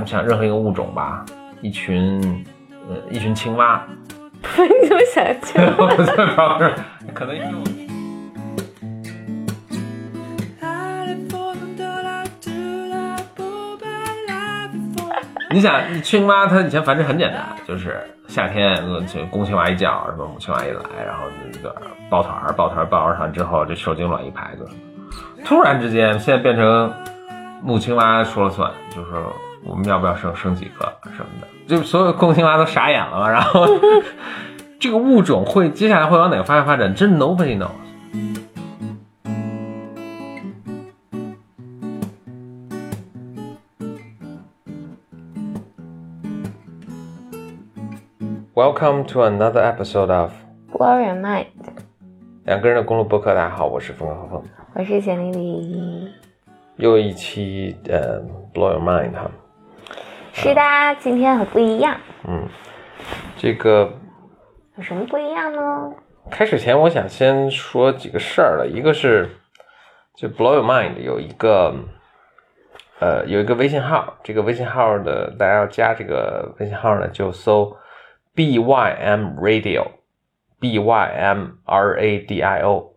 [0.00, 1.24] 们想任何一个物种吧，
[1.60, 2.44] 一群
[2.88, 3.84] 呃一群青蛙，
[4.42, 5.74] 你怎么想青蛙？
[5.96, 6.72] 我在旁边，
[7.14, 7.44] 可能用
[10.60, 15.22] La réforme de la, de la poubelle, la réforme.
[15.50, 18.82] 你想青蛙它以前繁殖很简单，就是夏天
[19.30, 21.76] 公青蛙一叫，什么母青蛙一来，然后那个
[22.08, 24.66] 抱团儿抱团儿抱上团之后，这受精卵一排个，
[25.44, 26.90] 突然之间现在变成
[27.62, 29.32] 母青蛙说了算，就是说
[29.62, 33.66] 我们要不要生生几个什么的，就所有公青蛙都傻眼了嘛，然后
[34.80, 37.68] 这个物种会接下来会往哪个方向发展，真 nobody knows。
[48.54, 50.32] Welcome to another episode of
[50.72, 51.46] Blow your mind，
[52.44, 53.34] 两个人的公路博客。
[53.34, 54.42] 大家好，我是风风风，
[54.74, 56.10] 我是简丽丽。
[56.76, 58.20] 又一期呃
[58.54, 59.30] Blow Your Mind 哈。
[60.40, 60.62] 是的，
[61.00, 61.94] 今天很不一样，
[62.26, 62.48] 嗯，
[63.36, 63.92] 这个
[64.76, 65.92] 有什么不一样呢？
[66.30, 68.66] 开始前，我想先说几个事儿了。
[68.66, 69.28] 一个是，
[70.14, 71.74] 就 Blow Your Mind 有一个，
[73.00, 77.76] 呃，有一个微信号，这个微信号的大家要加这个微信号呢，就搜
[78.34, 82.94] B Y M Radio，B Y M R A D I O。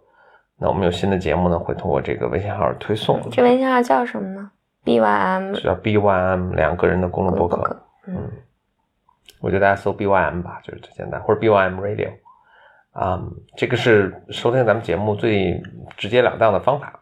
[0.59, 4.49] 那我们有新的节目呢，会通过这个微信号推送，这微信号叫什么呢
[4.83, 7.81] ？B Y M 叫 B Y M 两个人的公路博客。
[8.07, 8.29] 嗯，
[9.39, 12.11] 我觉得大家搜 BYM 吧，就是最简单，或者 BYM Radio，
[12.91, 13.21] 啊、
[13.55, 15.61] 这个是收听咱们节目最
[15.95, 16.99] 直截了当的方法。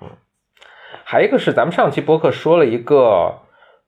[0.00, 0.08] 嗯，
[1.04, 3.34] 还有一个是咱们上期播客说了一个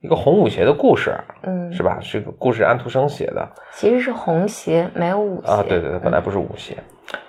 [0.00, 1.98] 一个红舞鞋的故事，嗯，是吧？
[2.00, 6.76] 是个故事，安徒生写的其实是红鞋，没有舞鞋啊，对对对，本来不是舞鞋。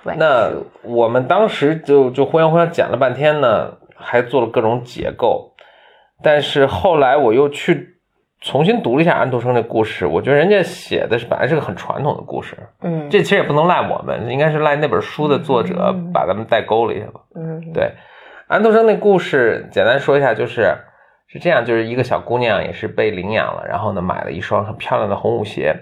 [0.04, 5.49] 对那我们当时就就互相互相讲了半天呢，还做了各种解构，
[6.22, 7.96] 但是后来我又去
[8.42, 17.22] 重新读了一下安徒生的故事，我觉得人家写的是本来是个很传统的故事，嗯，这其实也不能赖我们，应该是赖那本书的作者嗯把咱们带沟里去了。
[17.36, 17.92] 嗯对，
[18.48, 20.74] 安徒生那故事简单说一下，就是
[21.28, 25.76] 是这样，就是一个小姑娘也是被领养了，然后呢买了一双很漂亮的红舞鞋，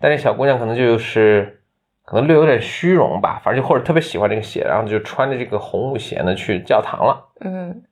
[0.00, 1.60] 但这小姑娘可能就是
[2.04, 7.24] 可能略有点虚荣吧，反正就或者特别喜欢这个鞋，然后就穿着这个红舞鞋呢去教堂了。
[7.40, 7.82] 嗯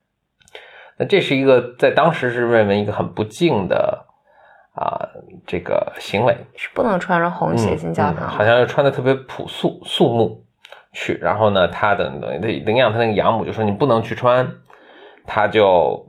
[0.97, 4.05] 那这是一个在当时是认为一个很不敬的
[4.75, 4.97] 啊、
[5.45, 10.43] 这个行为，是不能穿着红鞋进教堂好像是穿的特别朴素肃穆
[10.93, 11.13] 去。
[11.21, 14.51] 然后呢，他的等于他领养他那个养母就说你不能去穿，
[15.27, 16.03] 他就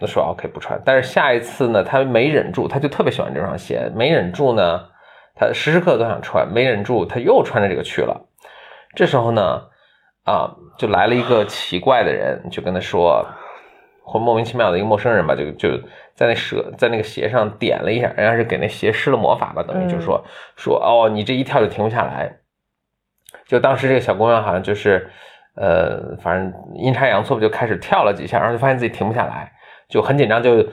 [0.00, 0.80] 那说 OK 不穿。
[0.84, 4.80] 但是下一次呢，他没忍住，他就特别喜欢这双鞋，没忍住呢，
[5.34, 8.28] 他时时刻刻都想穿，没忍住他又穿着这个去了。
[8.94, 9.62] 这时候呢，
[10.24, 13.26] 啊，就来了一个奇怪的人，就跟他说。
[14.04, 15.70] 或莫名其妙的一个陌生人吧，就就
[16.14, 20.24] 在那蛇在那个鞋上点了一下，人家是给那鞋施了魔法吧，等于嗯就是说、
[20.56, 22.30] 说哦，你这一跳就停不下来。
[23.46, 25.10] 就当时这个小姑娘好像就是，
[25.56, 29.50] 呃，反正阴差阳错就开始跳了几下，然后就发现自己停不下来，
[29.88, 30.64] 就很紧张，就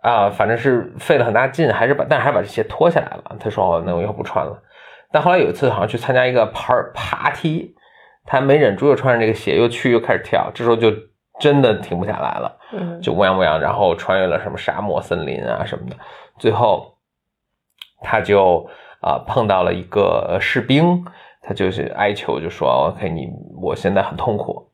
[0.00, 3.36] 啊、反正是费了很大劲，还是把，但是还把这鞋脱下来了。
[3.38, 4.62] 她说哦，那我以后不穿了。
[5.10, 7.74] 但后来有一次好像去参加一个爬爬梯，
[8.24, 10.92] 她没忍住又穿上这个鞋又去又开始跳，这时候就
[11.38, 12.56] 真的停不下来了。
[12.72, 15.96] 嗯就乌泱乌泱，然后穿越了什么沙漠、森林啊什么的，
[16.38, 16.94] 最后
[18.02, 18.68] 他就
[19.00, 21.04] 啊、碰到了一个呃士兵，
[21.40, 23.28] 他就是哀求，就说：“OK，你
[23.62, 24.68] 我现在很痛苦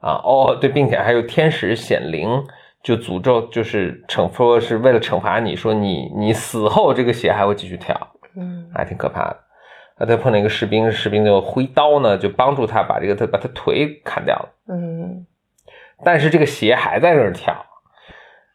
[0.00, 2.42] 啊，哦对，并且还有天使显灵，
[2.82, 7.96] 就诅咒，就是惩说是为了惩罚你，说你你死后这个血还会继续跳，
[8.36, 9.36] 嗯还挺可怕的。”
[9.98, 14.48] 啊，他碰到一个士兵，士兵就挥刀呢，就帮助他把这个他把他腿砍掉了。
[14.68, 15.24] 嗯
[16.04, 17.54] 但是这个鞋还在那儿跳。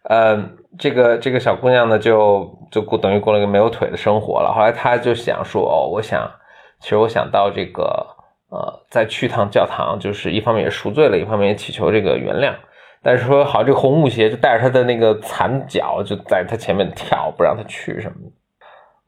[0.10, 0.38] 呃，
[0.78, 4.54] 这个这个小姑娘呢，就就过等于过了一个没有腿的生活了。
[4.54, 6.30] 后来她就想说，哦，我想，
[6.80, 8.06] 其实我想到这个
[8.50, 12.54] 呃，再去趟教堂，就是一方面也赎罪了，一方面也祈求这个原谅。
[13.02, 18.32] 但是说好，这个红舞鞋就带着她的那个残脚，就在她前面跳，不让她去什么的。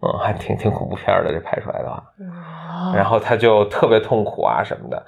[0.01, 2.03] 嗯，还挺挺恐怖片的，这拍出来的话。
[2.19, 5.05] 嗯，然后她就特别痛苦啊什么的，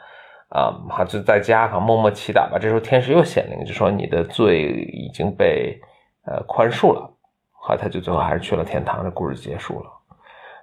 [0.49, 2.57] 啊、好就在家好默默祈祷吧。
[2.59, 4.63] 这时候天使又显灵，就说你的罪
[4.93, 5.77] 已经被
[6.25, 7.13] 呃宽恕了。
[7.51, 9.89] 后来他就最后还是去了天堂，这故事结束了。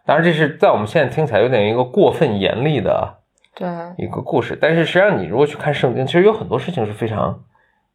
[0.06, 3.14] 当然，这是在我们现在听起来有点一个过分严厉的
[3.54, 4.58] 对，一个故事。
[4.60, 7.42] 但是实际上，你如果去看圣经，其实有很多事情是非常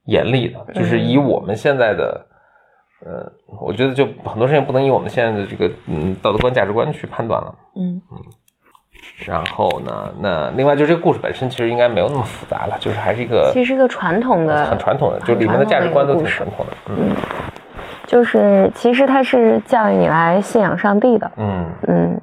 [0.05, 2.25] 严厉的，就是以我们现在的，
[3.05, 7.55] 呃，我觉得就很多事情不能以我们现在的这个嗯道德观、价值观去判断了。
[7.75, 8.17] 嗯嗯
[9.25, 16.73] 然后呢，那另外就这个故事本身其实应该没有那么复杂了，就是还是一个其实是个传统的，很传统的，就里面的价值观都挺传统的。
[16.87, 17.15] 嗯
[18.07, 21.31] 就是其实它是教育你来信仰上帝的。
[21.37, 21.65] 嗯。
[21.87, 22.21] 嗯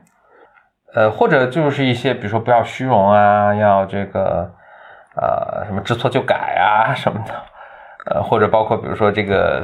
[0.94, 4.50] 呃，或者就是一些，比如说不要虚荣啊，要这个
[5.14, 7.34] 呃什么知错就改啊什么的，
[8.06, 9.62] 呃，或者包括比如说这个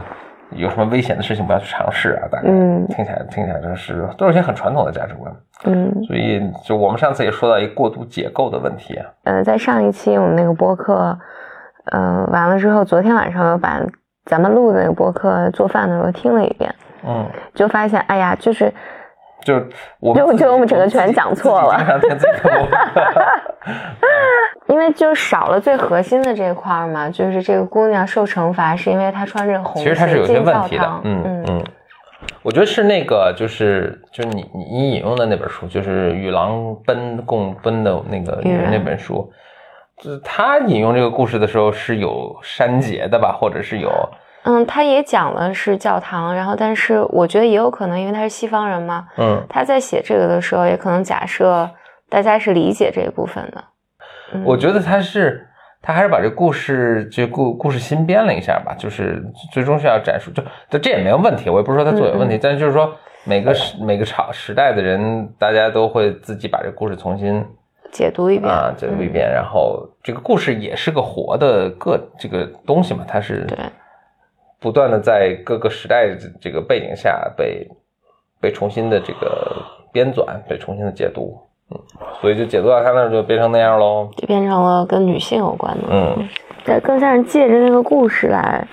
[0.55, 2.87] 有什么危险的事情不要去尝试啊，大概嗯。
[2.89, 5.35] 听起来听起来真是都是一些很传统的价值观，
[5.65, 6.05] 嗯。
[6.05, 11.19] 所以就我们上次也说到一个过度解构的问题啊，呃，在上一期我们那个播客，
[11.87, 13.81] 呃，完了之后，昨天晚上又把
[14.25, 16.73] 咱们录的那个播客做饭的时候听了一遍，
[17.07, 18.73] 嗯，就发现，哎呀，就是
[19.45, 19.55] 就
[20.01, 21.79] 我就自己就我们整个全讲错了。
[24.69, 31.65] 因为就少了最核心的这一块儿嘛，就是这个姑娘受惩罚是因为她穿这个红其实她是有些问题的教堂，，嗯嗯，
[32.43, 39.31] 我觉得是那个，就是就是你你你引用的那本书，就是《与狼奔共奔》的那个女人那本书，
[39.99, 43.91] 就是他引用这个故事的时候是有删节的吧，或者是有
[44.45, 51.69] 嗯，他也讲了是教堂，然后但是我觉得也有可能，因为他是西方人嘛，嗯，他在写这个的时候，也可能假设
[52.09, 53.65] 大家是理解这一部分的。
[54.35, 55.47] 嗯我觉得他是
[55.83, 59.23] 他还是把这故事这故故事新编了一下吧，就是
[59.53, 62.93] 最终是要阐述，就就这也没有问题，我也不是说他做有问题，但是就是说
[63.25, 67.45] 每个时每个朝时代的人，大家都会自己把这故事重新。
[67.91, 73.59] 解读一遍，啊，解读一遍，然后这个故事也是个活的个这个东西嘛，它是对
[74.63, 77.69] 不断的在各个时代这这个背景下被
[78.41, 79.61] 被重新的这个
[79.93, 81.39] 编纂，被重新的解读，
[81.71, 81.79] 嗯，
[82.21, 86.29] 所以就解读到他那儿就变成那样喽，就变成了跟女性有关的，嗯，
[86.65, 88.67] 对，更像是借着那个故事来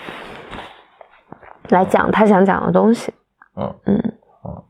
[1.70, 3.12] 来讲他想讲的东西。
[3.56, 3.76] 嗯。
[3.86, 4.02] 嗯。
[4.46, 4.64] 嗯。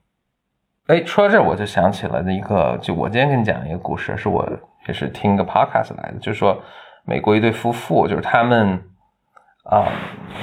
[0.87, 4.47] 哎，说到这儿我就想起了一个，就我今天跟你讲一个故事，是我
[4.87, 6.57] 也是听个 podcast 来的，就是说
[7.05, 8.81] 美国一对夫妇，就是他们
[9.69, 9.87] 啊、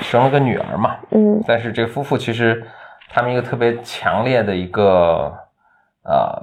[0.00, 1.42] 生了个女儿嘛，嗯。
[1.46, 2.64] 但是这个夫妇其实
[3.10, 5.32] 他们一个特别强烈的一个
[6.04, 6.40] 呃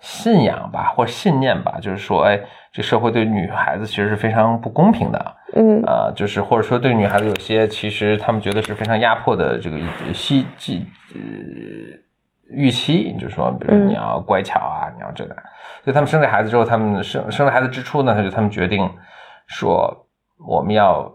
[0.00, 2.40] 信仰吧，或者信念吧，就是说，哎，
[2.72, 5.80] 这社会对女孩子其实是非常不公平的，嗯。
[5.84, 9.78] 啊、就是或者说对女孩子有些其实他们觉得是非常压迫的这个
[10.12, 10.84] 希冀
[11.14, 11.20] 呃
[12.50, 13.86] 预期，就是说，比如嗯。
[13.88, 15.34] 你要乖巧啊，你要这个，
[15.84, 18.90] 所以他们生这孩子之后，他们生生了孩子之初呢，他就他们决定
[19.46, 20.06] 说，
[20.44, 21.08] 我们要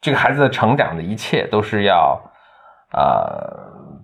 [0.00, 2.20] 这个孩子的成长的一切都是要
[2.90, 3.28] 啊、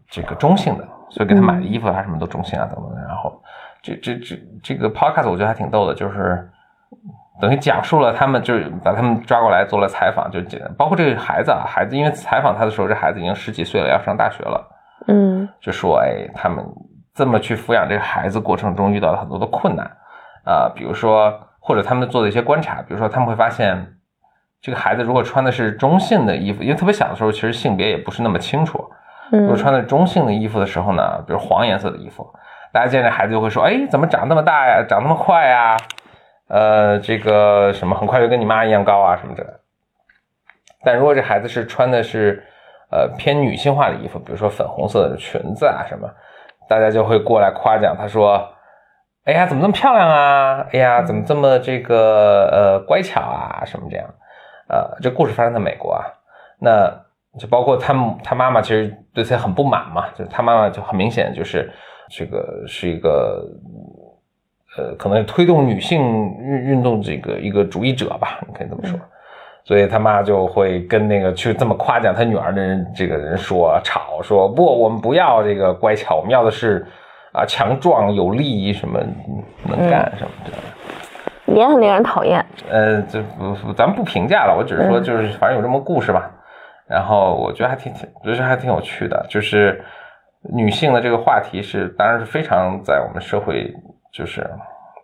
[0.09, 3.01] 这个中性的，所以给他买的衣服啊什么都中性啊等等的。
[3.03, 3.43] 然后
[3.83, 6.51] 这这这这个 podcast 我觉得还挺逗的，就是
[7.41, 14.71] 等于讲述了他们就是把他们抓过来做了采访，就简包括这个孩子啊，孩子因为采访他的时候，这孩子已经十几岁了，要上大学了。
[15.07, 16.65] 嗯就说哎，他们
[17.15, 19.91] 这么去抚养这个孩子过程中遇到了很多的困难
[20.45, 23.97] 啊、比如说或者他们做的一些观察，比如说他们会发现，
[24.65, 28.79] 这个孩子如果穿的是中性的衣服，因为特别小的时候其实性别也不是那么清楚，
[29.31, 32.27] 如果嗯穿的中性的衣服的时候呢，比如黄颜色的衣服，
[32.73, 35.77] 大家见这孩子就会说，哎，怎么长那么大呀，长那么快呀？
[36.49, 39.61] 呃，这个什么很快就跟你妈一样高啊什么的。
[40.83, 42.43] 但如果这孩子是穿的是
[42.91, 46.09] 呃偏女性化的衣服，比如说粉红色的裙子啊什么，
[46.71, 48.43] 大家就会过来夸奖他说
[49.27, 50.67] ：“哎呀，怎么这么漂亮啊？
[50.73, 53.63] 哎呀，怎么这么这个呃乖巧啊？
[53.67, 54.07] 什么这样？”
[54.69, 56.05] 呃，这故事发生在美国啊，
[56.59, 56.91] 那
[57.39, 61.71] 就包括他他妈妈其实对他很不满嘛，就是他妈妈就很明显就是
[62.09, 63.47] 这个是一个
[64.77, 66.03] 呃，可能是推动女性
[66.41, 68.99] 运运动这个一个主义者吧，你可以这么说。
[69.67, 76.87] 所以他妈就会跟那个去这么夸奖他女儿的人，这个人说吵说不，我们不要这个乖巧，我们要的是
[77.33, 79.01] 啊强壮有力，什么
[79.63, 80.53] 能干什么的。
[81.47, 82.45] 也很令人讨厌。
[82.71, 86.31] 呃，这不不咱们不评价了，我只是说就是反正有这么故事吧。
[86.87, 89.83] 然后我觉得还挺挺，我觉得还挺有趣的，就是
[90.55, 93.75] 女性的这个话题是，当然是非常在我们社会，
[94.13, 94.47] 就是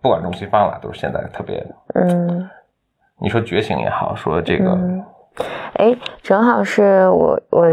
[0.02, 2.48] 不管中西方了，都是现在特别，嗯
[3.22, 5.04] 你说觉醒也好，说这个，嗯，
[5.76, 7.66] 哎，正好是我我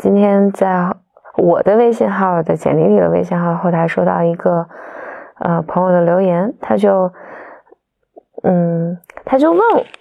[0.00, 0.92] 今天在
[1.36, 4.66] 我的微信号的简历里的微信号后台收到一个
[5.40, 7.12] 呃朋友的留言，他就
[8.42, 9.60] 嗯他就问，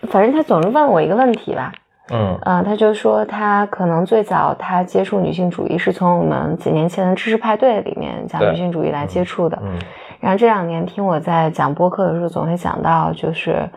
[0.10, 1.72] 反正他总是问我一个问题吧，
[2.12, 9.78] 嗯啊、他就说他可能最早他接触女性主义是从我们几年前的知识派对里面讲女性主义来接触的，嗯
[10.20, 13.70] 然后这两年听我在讲播客的时候，总会讲到，就是，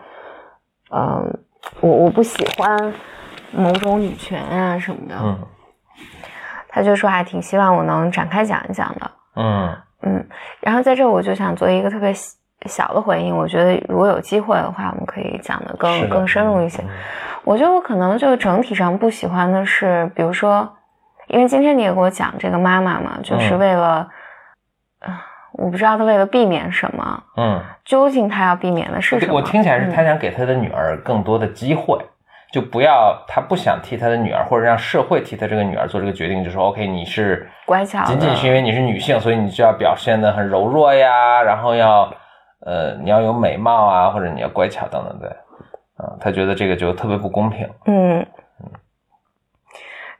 [0.91, 1.39] 嗯、
[1.79, 2.93] 我我不喜欢
[3.51, 5.15] 某种女权啊什么的。
[5.21, 5.37] 嗯
[6.75, 9.11] 他就说还挺希望我能展开讲一讲的。
[9.35, 10.27] 嗯嗯，
[10.59, 12.11] 然后在这我就想做一个特别
[12.67, 16.81] 小小的回应，我觉得如果有机会的话，我们可以讲的更更深入一些。
[16.83, 16.89] 嗯
[17.45, 20.65] 我觉得我可能就整体上不喜欢的是，比如说，
[21.27, 24.07] 因为今天你也给我讲这个妈妈嘛，就是嗯为了，
[25.01, 25.13] 呃
[25.51, 29.33] 我不知道她为了避免什么，嗯，究竟她要避免的是什么？
[29.33, 31.99] 我听起来是他嗯想给他的女儿更多的机会，
[32.53, 42.09] 就不要他不想替他的女儿，或者让社会替他这个女儿做这个决定，就说 OK，你是乖巧仅仅是因为你是女性，所以你就要表现的很柔弱呀，然后要
[42.65, 45.29] 呃你要有美貌啊，或者你要乖巧等等的，
[45.97, 47.69] 啊、他觉得这个就特别不公平。
[47.85, 48.25] 嗯，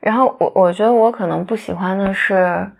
[0.00, 2.70] 然后我我觉得我可能不喜欢的是，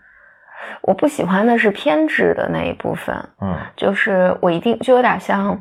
[0.81, 3.57] 我不喜欢的是偏执的那一部分，嗯。
[3.75, 5.59] 就是我一定就有点像，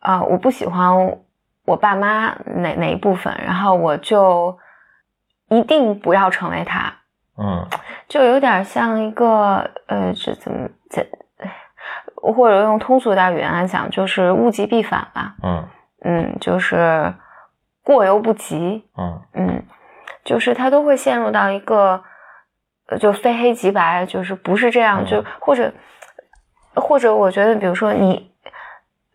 [0.00, 1.16] 啊、我不喜欢
[1.64, 4.58] 我爸妈哪哪一部分，然后我就
[5.48, 6.92] 一定不要成为他，
[7.38, 7.66] 嗯。
[8.08, 11.06] 就有点像一个呃，这怎么这，
[12.32, 15.68] 或者用通俗点语言来讲，就是物极必反吧，嗯。
[16.06, 17.12] 嗯，就是
[17.82, 19.20] 过犹不及，嗯。
[19.34, 19.62] 嗯，
[20.24, 22.02] 就是他都会陷入到一个，
[22.88, 25.06] 呃就非黑即白，就是不是这样，嗯。
[25.06, 25.72] 就或者
[26.74, 28.30] 或者我觉得，比如说你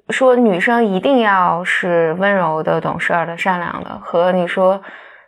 [0.10, 4.82] 说女生一定要是温柔的、懂事儿的、善良的，和你说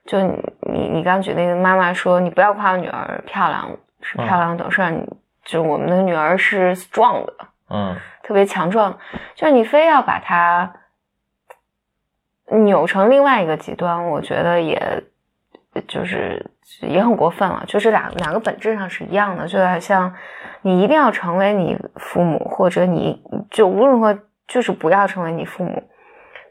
[0.05, 3.69] 就你你你刚举那个妈妈说你不要夸我女儿漂亮，
[4.01, 4.25] 是嗯。
[4.25, 5.07] 漂亮懂事儿，你
[5.45, 7.33] 就我们的女儿是 strong 的，
[7.71, 8.99] 嗯特别强壮，
[9.35, 10.73] 就是你非要把它
[12.65, 15.03] 扭成另外一个极端，我觉得也
[15.87, 16.51] 就是
[16.81, 17.63] 也很过分了。
[17.65, 20.13] 就是两两个本质上是一样的，就好像
[20.61, 25.89] 你一定要成为你父母，或者你就无论如何就是不要成为你父母，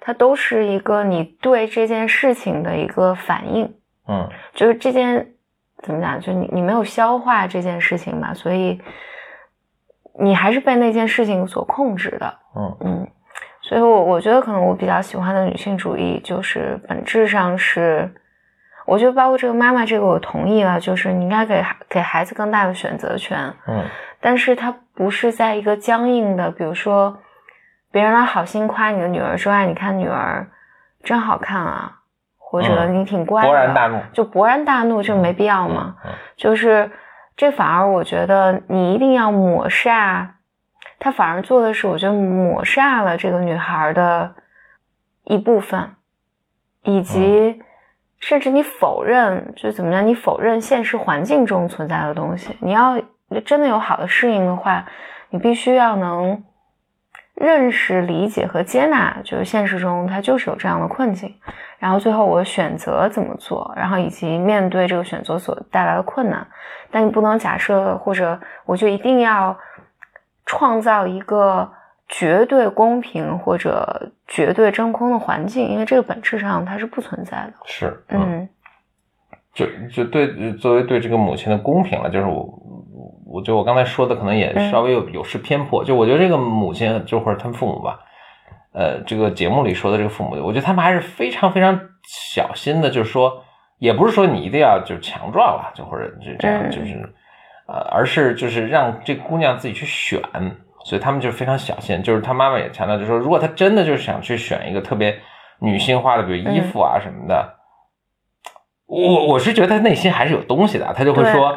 [0.01, 3.75] 它都是一个你对这件事情的一个反应。
[4.09, 5.35] 嗯就是这件
[5.83, 6.19] 怎么讲？
[6.19, 8.81] 就你你没有消化这件事情嘛，所以
[10.21, 12.35] 你还是被那件事情所控制的。
[12.55, 13.09] 嗯嗯，
[13.63, 18.13] 所以我我觉得可能我比较喜欢的女性主义，就是本质上是，
[18.87, 23.85] 我觉得包括这个妈妈这个我同意了，就是你应该给孩给孩子更大的选择权，嗯
[24.21, 27.19] 但是它不是在一个僵硬的，比如说
[27.91, 30.47] 别人来好心夸你的女儿说，哎，你看女儿
[31.03, 31.93] 真好看啊，
[32.37, 35.95] 或者嗯你挺乖的，勃然大怒就勃然大怒，这没必要嘛。
[36.05, 36.91] 嗯就是
[37.41, 40.27] 这反而我觉得你一定要抹煞，
[40.99, 44.35] 他反而做的是我觉得抹煞了这个女孩的
[45.25, 45.95] 一部分，
[46.83, 47.63] 以及
[48.19, 52.55] 甚至你否认，就怎么样，你否认现实环境中存在的东西。
[52.61, 53.01] 你要
[53.47, 54.85] 真的有好的适应的话，
[55.31, 56.45] 你必须要能
[57.41, 61.35] 认识、理解和接纳，就是现实中它就是有这样的困境。
[61.79, 66.47] 然后最后我选择怎么做，然后以及面对这个选择所带来的困难，
[66.91, 69.57] 但你不能假设或者我就一定要
[70.45, 71.73] 创造一个
[72.07, 77.55] 绝对公平或者绝对真空的环境，因为这个本质上它是不存在的。
[77.65, 78.47] 是嗯
[79.55, 82.47] 就就对作为对这个母亲的公平了，就是我
[83.31, 88.01] 我觉得我刚才说的可能也嗯稍微有有失偏颇，就我觉得这个母亲就或者他们父母吧，
[88.73, 93.43] 呃，这个节目里说的这个父母，我觉得他们还是非常非常小心的，就是说，
[93.79, 97.15] 也不是说你一定要就强壮了，就或者就这样，嗯就是
[97.69, 100.21] 呃，而是就是让这个姑娘自己去选，
[100.85, 105.17] 所以他们就非常小心，就是他妈妈也强调，就是说，如果她真的就是想去选一个特别
[105.61, 107.57] 女性化的，比如衣服啊什么的。
[108.87, 111.57] 我我是觉得他内心还是有东西的，他就会说，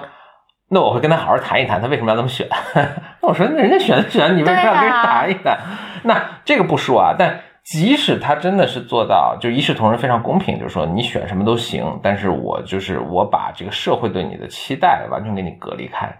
[0.73, 2.47] 那我会跟他好好谈一谈，他为什么要这么选。
[3.21, 5.57] 那我说，那人家选选，你为什么要跟人谈一谈？
[6.03, 16.17] 那这个不说啊，但即使他真的是做到，就一视同仁，非常公平，就是说你选什么都行，但是我就是我把这个社会对你的期待完全给你隔离开。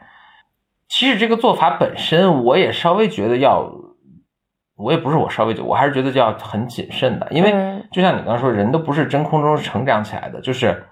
[0.88, 3.68] 其实这个做法本身，我也稍微觉得要，
[4.78, 10.86] 我也不是我稍微觉得，我还是觉得要很谨慎的，因为嗯就像你刚刚说，人都不是真空中成长起来的，就是。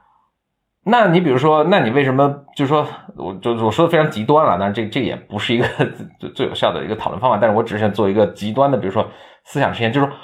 [0.83, 2.85] 那你比如说，那你为什么就说，
[3.15, 5.65] 我就我说的非常极端了，但是这这也不是一个
[6.19, 9.07] 最最有效的一个讨论方法，但是我只是想做一个极端的，比如说
[9.43, 10.15] 思想实验，就是说，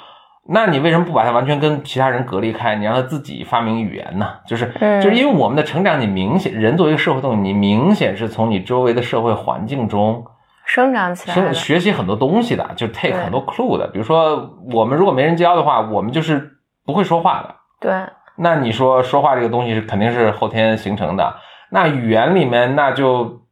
[0.48, 2.74] 那你为什么不把它完全跟其他人隔离开？
[2.74, 4.26] 你让他自己发明语言呢？
[4.46, 10.24] 就是嗯就是因为我们的成长，你明显人作为一个社会动物，你明显是从你周围的社会环境中
[10.64, 13.86] 生长起来学习很多东西的，就 take 很多 clue 的。
[13.88, 16.50] 比如说，我们如果没人教的话，我们就是
[16.84, 17.54] 不会说话的。
[17.80, 17.92] 对，
[18.38, 21.36] 那你说说话这个东西是肯定是后天形成的，
[21.70, 23.42] 那语言里面那就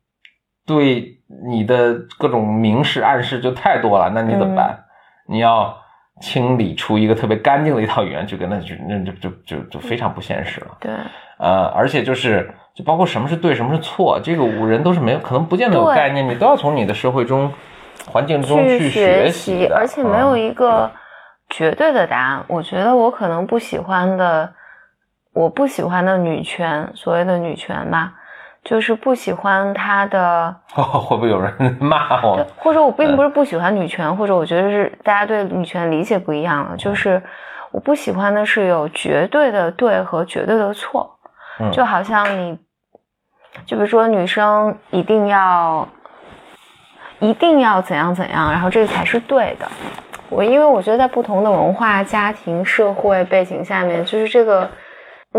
[0.66, 4.84] 对你的各种明示暗示就太多了，那你怎么办？
[5.28, 5.76] 你要
[6.20, 10.68] 清理出一个特别干净的一套语言去跟那就那就就就就非常不现实了。
[10.80, 10.90] 对，
[11.38, 17.52] 呃，而且就是就包括什么是对，什么是错，这个五人都是没有可能不见得有概念，你都要从你的社会中
[18.06, 20.90] 环境中去学习，的，而且没有嗯一个
[21.50, 22.44] 绝对的答案。
[22.46, 24.50] 我觉得我可能不喜欢的，
[25.36, 28.10] 我不喜欢的女权，所谓的女权吧，
[28.64, 32.42] 就是不喜欢她的， 会不会有人骂我？
[32.56, 37.22] 或者我并不是不喜欢女权，或者我觉得是大家对女权理解不一样了，就是
[37.70, 41.18] 我不喜欢的是有绝对的对和绝对的错，
[41.60, 42.58] 嗯就好像你，
[43.66, 45.86] 就比如说女生一定要
[47.18, 49.68] 一定要怎样怎样，然后这个才是对的。
[50.30, 54.68] 我因为我觉得在不同的文化、家庭、社会背景下面，就是这个你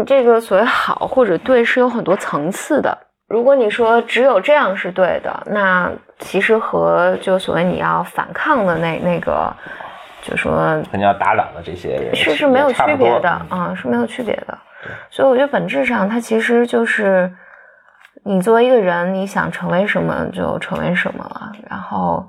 [0.04, 2.98] 这个所谓好或者对是有很多层次的。
[3.28, 9.54] 如果你说只有这样是对的，那其实和就所谓你要反抗的那那个，
[10.22, 14.58] 就说你要打倒的这些人，是是没有区别的啊、是没有区别的。
[15.10, 17.30] 所以我觉得本质上它其实就是
[18.24, 21.52] 你作为一个人，你想成为什么就成为什么了。
[21.70, 22.26] 然后，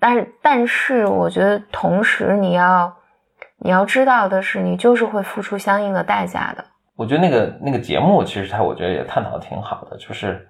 [0.00, 2.96] 但是但是我觉得同时你要
[3.58, 6.64] 你要知道的是，你就是会付出相应的代价的。
[6.98, 10.48] 我觉得那个那个节目其实它我觉得也探讨的挺好的，就是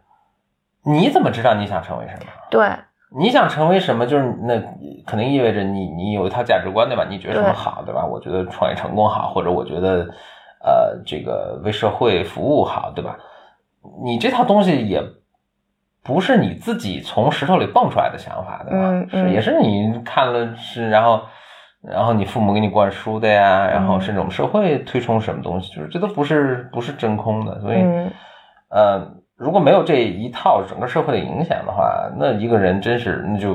[0.82, 2.32] 你怎么知道你想成为什么？
[2.50, 2.66] 对
[3.10, 4.58] 你想成为什么，就是那
[5.06, 7.06] 肯定意味着你你有一套价值观，对吧？
[7.06, 8.02] 你觉得什么好，对吧？
[8.02, 10.06] 我觉得创业成功好，或者我觉得
[10.64, 13.18] 呃这个为社会服务好，对吧？
[14.02, 15.02] 你这套东西也
[16.02, 18.90] 不是你自己从石头里蹦出来的想法，对吧？
[18.90, 21.22] 嗯嗯是也是你看了是，然后
[21.90, 27.82] 然后你父母给你灌输的呀，然后嗯甚至我们社会推崇什么东西，就是这都不是不是真空的，所以。
[27.82, 28.12] 嗯
[28.70, 33.54] 呃，如果没有这一套整个社会的影响的话，那一个人真是那就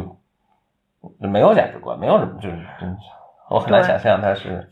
[1.21, 2.97] 就没有价值观，没有什么，就是真
[3.47, 4.67] 我很难想象他是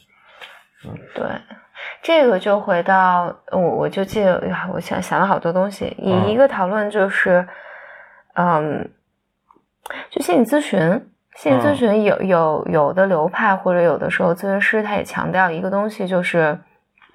[1.14, 1.24] 对，
[2.02, 5.96] 这个就回到我我就记得，呀我想想了好多东西。
[6.00, 7.48] 一、嗯一个讨论就是，
[8.34, 8.90] 嗯，
[10.10, 10.80] 就心理咨询，
[11.36, 16.60] 心理咨询有、有有的流派或者有的时候咨询师他也强调一个东西，就是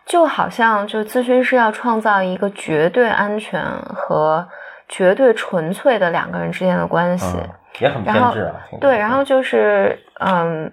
[0.05, 3.63] 就好像就咨询师要创造一个绝对安全
[3.95, 4.49] 和
[4.89, 7.37] 绝对纯粹的两个人之间的关系。
[7.39, 8.55] 嗯也很偏然后执啊。
[8.81, 10.73] 对，然后就是嗯，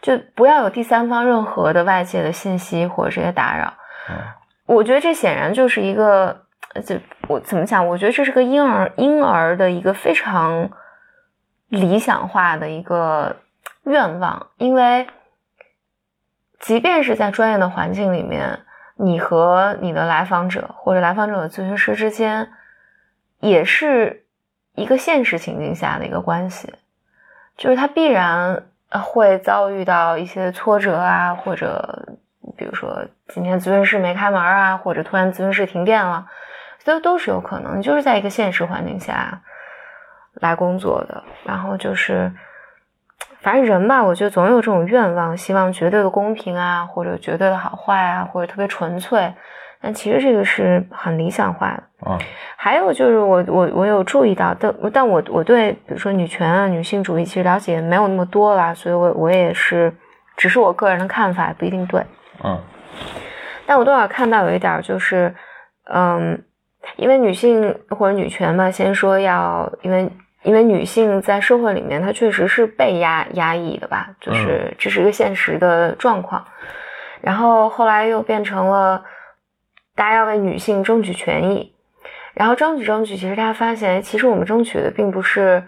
[0.00, 3.70] 就不要有第三方任何的外界的信息或者这些打扰。
[4.08, 4.16] 嗯
[4.64, 6.34] 我觉得这显然就是一个，
[6.74, 7.86] 呃就我怎么讲？
[7.86, 10.70] 我觉得这是个婴儿婴儿的一个非常
[11.68, 13.36] 理想化的一个
[13.84, 15.06] 愿望，因为
[16.58, 18.60] 即便是在专业的环境里面，
[18.96, 22.50] 你和你的来访者或者来访者的咨询师之间，
[23.40, 24.24] 也是
[24.74, 26.74] 一个现实情境下的一个关系，
[27.56, 32.16] 就是他必然会遭遇到一些挫折啊，或者
[32.56, 36.26] 比如说今天咨询室没开门啊，或者突然咨询室停电了，
[36.84, 37.82] 都都是有可能。
[37.82, 39.42] 就是在一个现实环境下
[40.40, 42.32] 来工作的，然后就是。
[43.40, 49.32] 反正人吧，我觉得总有这种愿望，希望绝对的公平啊，或者绝对的好坏啊，或者特别纯粹。
[49.80, 51.82] 但其实这个是很理想化的。
[52.04, 52.18] 嗯
[52.56, 59.94] 还有就是我我我有注意到，但但我我对比如说女权啊、女性主义其实了解没有那么多啦，所以我我也是
[60.36, 62.04] 只是我个人的看法，不一定对。
[62.42, 62.60] 嗯
[63.66, 65.32] 但我多少看到有一点儿就是，
[65.84, 66.42] 嗯，
[66.96, 70.10] 因为女性或者女权嘛，先说要因为
[70.42, 76.44] 因为女性在社会里面她确实是被压压抑的吧，就是这是一个现实的状况。
[77.20, 79.04] 然后后来又变成了
[79.96, 81.74] 大家要为女性争取权益，
[82.34, 85.60] 然后争取争取，其实大家发现，其实我们争取的并不是，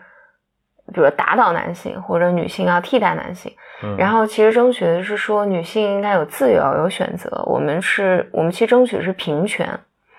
[0.94, 3.52] 比如打倒男性或者女性要替代男性，
[3.82, 7.42] 嗯，然后其实争取的是说女性应该有自由、有选择。
[7.46, 9.68] 我们是，我们其实争取的是平权，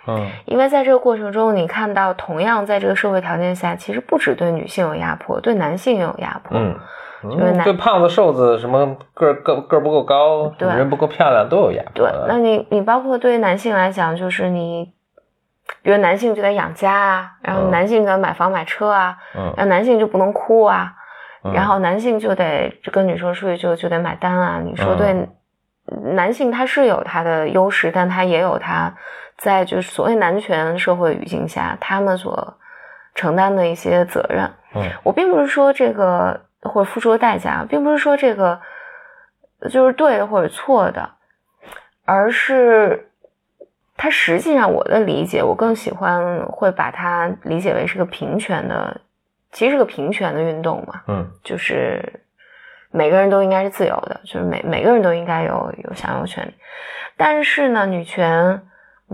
[0.08, 6.58] 嗯因为在这个过程中，你看到同样在这个社会条件下，其实不只对女性有压迫，对男性也有压迫。
[6.58, 6.76] 嗯。
[7.24, 14.92] 就是男对胖子、瘦子，什么个个个不够高，对人不够漂亮，都有压迫对。，那你你包括对于男性来讲，就是你，
[15.84, 20.92] 比如男性就得养家啊，然后嗯男性就得买房买车啊，嗯然后男性就不能哭啊，
[21.44, 24.60] 嗯然后男性就得就跟女生出去就就得买单啊。
[24.66, 25.14] 你说对，
[25.92, 28.92] 嗯男性他是有他的优势，但他也有他
[29.42, 32.58] 在就是所谓男权社会语境下他们所
[33.16, 34.50] 承担的一些责任。
[34.74, 38.62] 嗯我并不是说这个或者付出的代价，并不是说这个
[39.70, 41.10] 就是对的或者错的，
[42.06, 43.10] 而是
[43.98, 49.02] 它实际上我的理解，我更喜欢会把它理解为是个平权的
[49.52, 52.22] 其实是个平权的运动嘛，嗯就是
[52.92, 56.54] 每个人都应该是自由的，就是每每个人都应该有有享有权利。
[57.18, 58.62] 但是呢，女权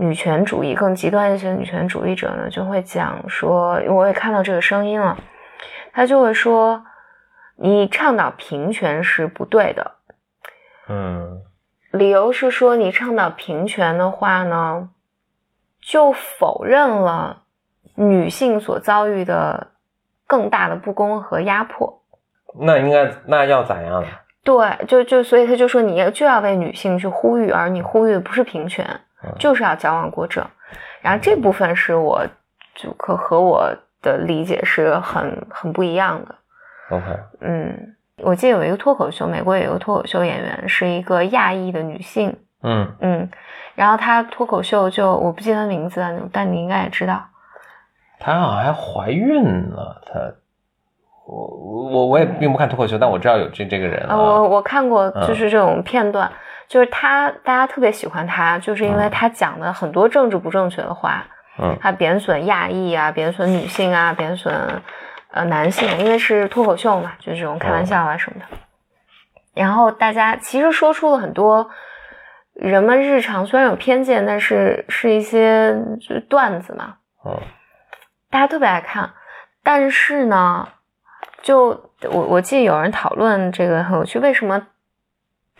[0.00, 5.18] 女权主义更极端一些的女权主义者呢，就会讲说，我也看到这个声音了，
[5.92, 6.84] 他就会说，
[7.56, 9.96] 你倡导平权是不对的，
[10.88, 11.42] 嗯
[11.90, 14.90] 理由是说你倡导平权的话呢，
[15.80, 17.42] 就否认了
[17.96, 19.72] 女性所遭遇的
[20.28, 22.02] 更大的不公和压迫。
[22.60, 24.08] 那应该那要咋样呢？
[24.44, 29.00] 对，就就所以他就说你要就要为女性去呼吁，而你呼吁的不是平权，嗯
[29.38, 30.44] 就是要矫枉过正。
[31.00, 32.26] 然后这部分是我
[32.74, 36.34] 就和和我的理解是很很不一样的。
[36.90, 37.04] OK，
[37.40, 43.30] 嗯，我记得有一个脱口秀，美国有一个脱口秀演员是一个亚裔的女性，嗯嗯，
[43.74, 47.22] 然后她脱口秀就我不记得她名字了，但你应该也知道。
[48.18, 50.18] 她好像还怀孕了，她。
[51.30, 51.46] 我
[51.90, 56.32] 我我也并不看脱口秀，但我知道有这这个人啊，我我看过，嗯就是这种片段，
[56.68, 61.24] 就是他，大家特别喜欢他，就是因为他讲的很多政治不正确的话，
[61.58, 64.54] 嗯他贬损亚裔啊，贬损女性啊，贬损
[65.30, 68.46] 呃男性，因为是脱口秀嘛，就是这种开玩笑啊什么的。
[69.54, 71.70] 然后大家其实说出了很多
[72.52, 77.34] 人们日常虽然有偏见，但是是一些就段子嘛，嗯
[78.30, 79.10] 大家特别爱看。
[79.64, 80.68] 但是呢，
[81.42, 81.68] 就
[82.10, 84.66] 我我记得有人讨论这个很有趣，为什么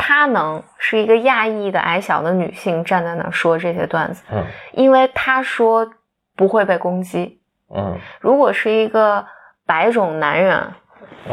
[0.08, 4.24] 她能是一个亚裔的矮小的女性站在那儿说这些段子？
[4.32, 4.42] 嗯
[4.72, 5.86] 因为她说
[6.34, 7.38] 不会被攻击。
[7.76, 9.22] 嗯如果是一个
[9.66, 10.72] 白种男人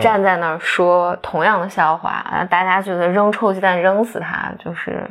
[0.02, 5.10] 站在那儿说同样的笑话，啊，大家觉得扔臭鸡蛋扔死他，就是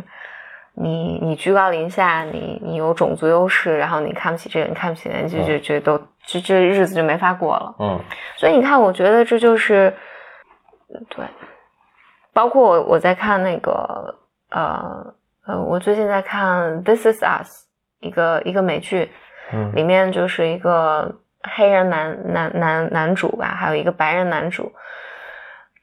[0.75, 7.75] 你你居高临下，你你有种族优势，然后你看不起这个，你看不起那个，就就就都这这日子就没法过了。
[7.79, 7.99] 嗯
[8.37, 9.91] 所以你看，我觉得这就是
[11.09, 11.25] 对，
[12.35, 14.19] 包括我我在看那个
[14.51, 15.15] 呃
[15.47, 17.49] 呃，我最近在看《This Is Us》
[18.01, 19.11] 一个一个美剧，
[19.53, 19.73] 嗯。
[19.75, 24.73] 里面就是一个黑人男男男男主吧，还有一个白人男主，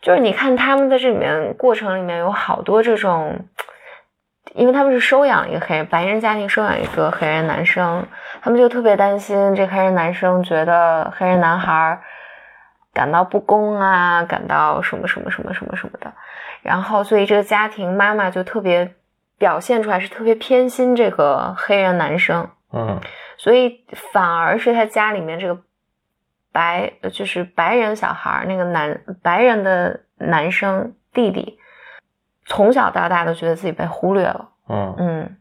[0.01, 3.45] 就是你看他们在这里面过程里面有好多这种，
[4.55, 8.05] 因为他们是收养一个黑人白人家庭收养一个黑人男生，
[8.41, 12.01] 他们就特别担心这黑人男生觉得黑人男孩
[12.93, 16.11] 感到不公啊，感到什么什么什么什么什么的，
[16.61, 18.95] 然后所以这个家庭妈妈就特别
[19.37, 22.49] 表现出来是特别偏心这个黑人男生。
[22.73, 22.99] 嗯
[23.37, 25.59] 所以反而是他家里面这个
[26.51, 31.57] 白，呃就是白人小孩儿，那个男白人的男生弟弟，
[32.45, 35.37] 从小到大都觉得自己被忽略了，嗯嗯，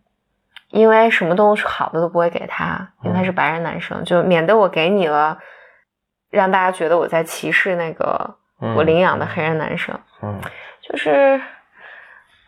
[0.71, 5.39] 因为什么东西好的都不会给他，因为他是白人男生，就免得我给你了，
[6.31, 9.95] 让大家觉得我在歧视那个嗯我领养的黑人男生。
[10.23, 10.41] 嗯
[10.91, 11.41] 就是，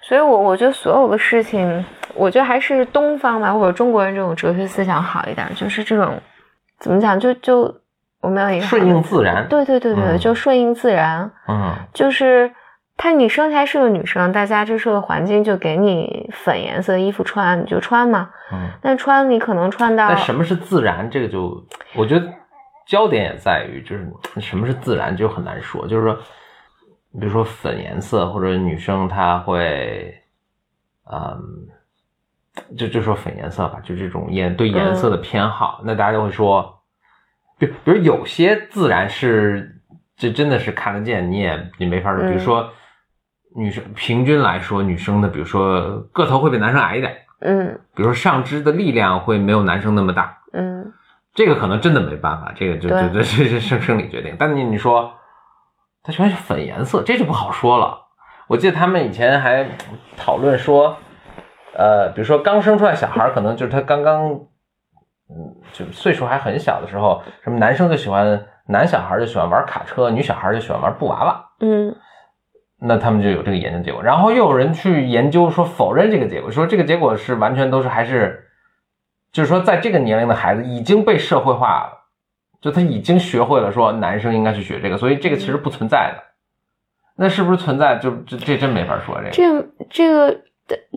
[0.02, 6.20] 所以我我觉得所有的事情，我觉得还是东方吧，或者中国人这种哲学思想好一点，就是这种
[6.78, 7.74] 怎么讲，就就
[8.20, 12.52] 我们要一个顺应自然对对对对，嗯就顺应自然，嗯就是。
[12.94, 18.30] 他你生下来是个女生，大家这社会环境就给你粉颜色衣服穿，你就穿嘛。
[18.52, 18.68] 嗯。
[18.80, 21.10] 但穿你可能穿到但什么是自然？
[21.10, 21.64] 这个就
[21.96, 22.24] 我觉得
[22.86, 24.06] 焦点也在于，就是
[24.40, 25.84] 什么是自然就很难说。
[25.88, 26.16] 就是说，
[27.18, 30.14] 比如说粉颜色，或者女生她会，
[31.10, 31.68] 嗯，
[32.76, 36.82] 就就说粉颜色吧，就这种颜对颜色的偏好，那大家就会说，
[37.58, 39.80] 比比如有些自然是
[40.16, 42.70] 这真的是看得见，你也你没法说，比如说。
[43.54, 47.78] 女生平均来说，女生的比如说个头会比男生矮一点，嗯。
[47.94, 50.90] 比如说上肢的力量会没有男生那么大，嗯。
[51.34, 54.34] 这个可能真的没办法，这个就对就这这是生生理决定。
[54.38, 55.12] 但你你说
[56.02, 57.98] 他喜欢粉颜色，这就不好说了。
[58.48, 59.66] 我记得他们以前还
[60.16, 60.96] 讨论说，
[61.74, 64.28] 呃，比如说刚生出来小孩，可能就是他刚刚，
[65.30, 71.44] 嗯，就岁数还很小的时候，什么男生就喜欢男小孩就喜欢玩卡车，女小孩就喜欢玩布娃娃。
[71.60, 71.94] 嗯
[72.84, 78.48] 那他们就有这个研究结果，然后又有人去研究说否认这个结果，说这个结果是完全都是还是，
[79.30, 82.01] 就是说在这个年龄的孩子已经被社会化了，
[82.62, 86.22] 就他已经学会了说男生应该去学这个，所以这个其实不存在的。
[87.16, 87.96] 那是不是存在？
[87.96, 89.30] 就这这真没法说这个。
[89.30, 90.40] 这这个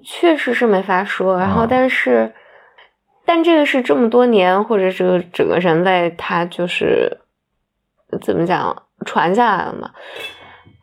[0.04, 2.34] 确实是没法说，然后嗯但是，
[3.25, 7.17] 但这个是这么多年或者这个整个人类他就是
[8.21, 9.91] 怎么讲传下来了嘛。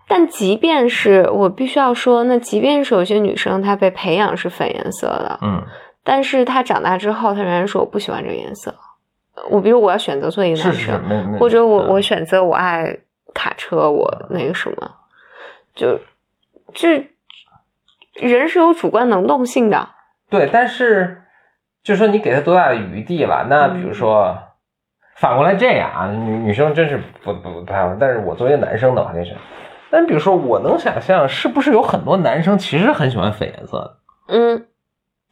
[0.06, 5.62] 但即便是我必须要说，那即便是有些女生她被培养是粉颜色的，嗯
[6.04, 8.74] 但是她长大之后，她仍然说我不喜欢这个颜色。
[9.50, 12.98] 我比如我要选择做一个男生，或者我嗯我选择我爱
[13.34, 14.90] 卡车，我那个什么，
[15.74, 15.98] 就
[16.74, 17.08] 这
[18.14, 19.88] 人是有主观能动性的。
[20.28, 21.22] 对，但是
[21.82, 23.46] 就说你给他多大的余地了？
[23.48, 24.38] 那比如嗯说，
[25.16, 27.94] 反过来这样啊，女女生真是不不不太好。
[27.98, 29.34] 但是我作为男生的话，那是，
[29.90, 33.96] 但比如说，我能想象是不是有很多男生其实很喜欢粉颜色的。
[34.28, 34.66] 嗯，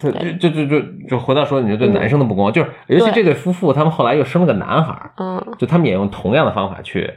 [0.00, 7.12] 就就就就就就回到说，你就对嗯男生的不公，就是尤其这对夫妇，他们后来又生了个男孩儿，嗯，就他们也用同样的方法去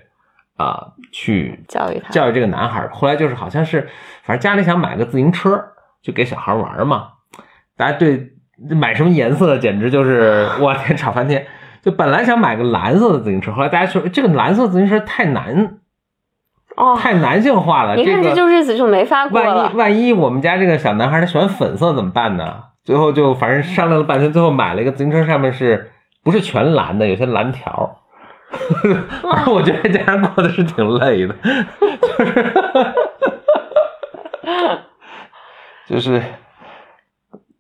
[0.58, 2.91] 啊、去教育他，教育这个男孩儿。
[2.93, 3.89] 后来就是好像是，
[4.24, 5.60] 反正家里想买个自行车，
[6.02, 7.08] 就给小孩玩儿嘛。
[7.76, 8.34] 大家对
[8.69, 11.48] 买什么颜色简直就是我天吵翻天。
[11.82, 15.80] 就本来想买个蓝色的自行车，后来大家说这个蓝色自行车太难
[16.78, 17.96] 哦，太男性化了。
[17.96, 19.78] 你看这就日子就没法过了万一。
[19.78, 22.63] 万一我们家这个小男孩他喜欢粉色怎么办呢？
[22.84, 25.91] 最后就反正商量了半天，最后买了一个自行车，上面是
[26.24, 27.08] 不是全蓝的？
[27.08, 28.00] 有些蓝条。
[29.22, 31.36] 反正我觉得这样过的是挺累的，
[32.13, 32.54] 就是
[35.88, 36.22] 就是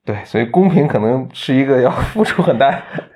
[0.05, 2.71] 对，所以公平可能是一个要付出很大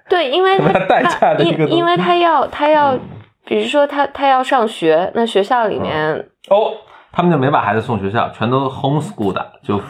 [0.09, 2.97] 对，因为他代价的一个因因为他要他要，
[3.45, 6.15] 比如说他他要上学，那学校里面
[6.49, 6.71] 哦。
[7.09, 9.81] 他们就没把孩子送学校，全都 homeschool 的，就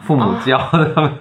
[0.00, 1.12] 父母教的他们。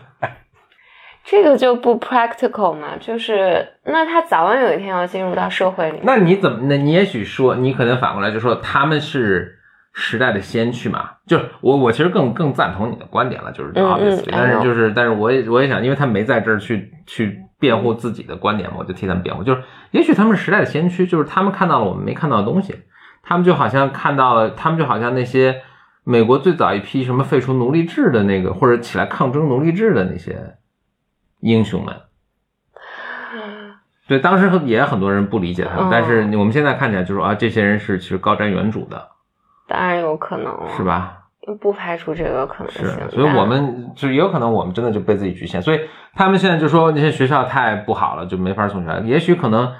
[1.24, 6.02] 这个就不 practical 嘛，就是那他早晚有一天要进入到社会里面。
[6.04, 6.60] 那你怎么？
[6.64, 9.58] 那你也许说，你可能反过来就说他们是
[9.94, 11.12] 时代的先驱嘛？
[11.28, 19.44] 就是我，我其实更更赞同你的观点了，就是嗯嗯 obviously，、但是就是，但是我也我也想，因为他没在这儿去去辩护自己的观点嘛，我就替他们辩护。
[19.44, 22.74] 就是也许他们是时代的先驱，就是他们看到了我们没看到的东西，
[23.24, 25.62] 他们就好像看到了，他们就好像那些
[26.04, 30.56] 美国最早一批什么废除奴隶制的那个，或者起来抗争奴隶制的那些
[31.42, 31.96] 英雄们。
[34.08, 39.10] 对，当时也很多人不理解他们，嗯但是我们现在看起来就说啊，这些人是其实高瞻远瞩的，
[39.68, 40.84] 当然有可能了，是？
[40.84, 41.18] 吧？
[41.60, 45.80] 不排除这个可能是性。，所以我们就也有可能我们真的就被自己局限，所以
[46.14, 49.00] 他们现在就说那些学校太不好了，就没法送学校。
[49.00, 49.74] 也许可能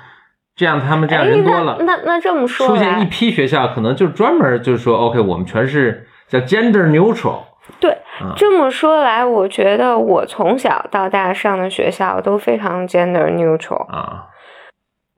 [0.56, 7.44] 这样，他们这样人多了哎，那那那这么说出现一，批学校，可能就是专门就是说，OK，我们全是叫 gender neutral，
[7.80, 14.28] 对嗯这么说来，我觉得我从小到大上的学校都非常 gender neutral，啊，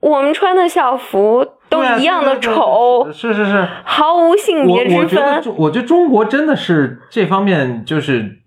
[0.00, 3.68] 我们穿的校服都一样的丑，是是是。
[3.84, 5.42] 毫无性别之分。
[5.42, 8.38] 中，我觉得中国真的是这方面就是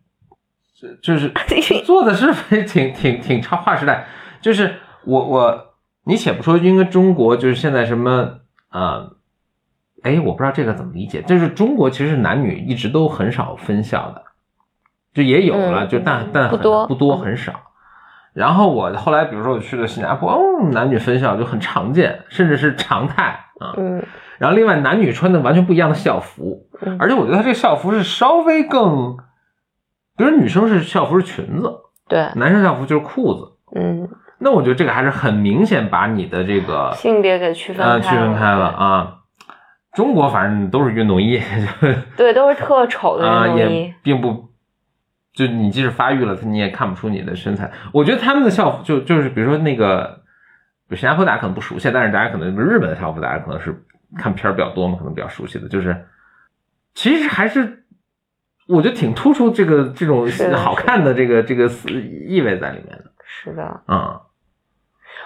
[1.02, 1.32] 就是
[1.84, 4.06] 做的是非 挺挺挺超划时代。
[4.40, 5.74] 就是我我
[6.06, 8.40] 你且不说，因为中国就是现在什么
[8.72, 9.12] 呃，
[10.04, 11.22] 哎，我不知道这个怎么理解。
[11.24, 14.24] 就是中国其实男女一直都很少分校的，
[15.18, 17.52] 就也有了，嗯就但但很不多不多嗯很少。
[18.36, 20.40] 然后我后来，比如说我去了新加坡，哦，
[20.72, 23.24] 男女分校就很常见，甚至是常态
[23.60, 23.74] 啊。
[23.78, 24.04] 嗯
[24.38, 29.18] 然后另外男女穿的完全不一样的校服，嗯而且我觉得他这个校服是稍微更，
[30.16, 31.74] 比如女生是校服是裙子，
[32.08, 33.54] 对，男生校服就是裤子。
[33.76, 39.14] 嗯，那我觉得这个还是很明显把你的这个性别给区分区分开了啊。
[39.94, 41.42] 中国反正都是运动衣，
[42.16, 43.94] 对，都是特丑的啊也运动衣。
[44.04, 44.47] 并不，
[45.38, 47.72] 就你即使发育了，你也看不出你的身材。
[47.94, 50.24] 我觉得他们的校服就就是比如说那个，
[50.90, 53.86] 比如新加坡大家可能不熟悉，但是大家可能日本的校服大家可能是
[54.18, 55.96] 看片儿比较多嘛，可能比较熟悉的，就是
[56.96, 57.84] 其实还是
[58.68, 61.68] 我觉得挺突出这个这种好看的这个这个
[62.28, 63.06] 意味在里面的。
[63.24, 64.20] 是的，嗯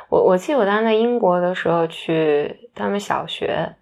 [0.10, 3.76] 我我记得我当时在英国的时候去他们小学，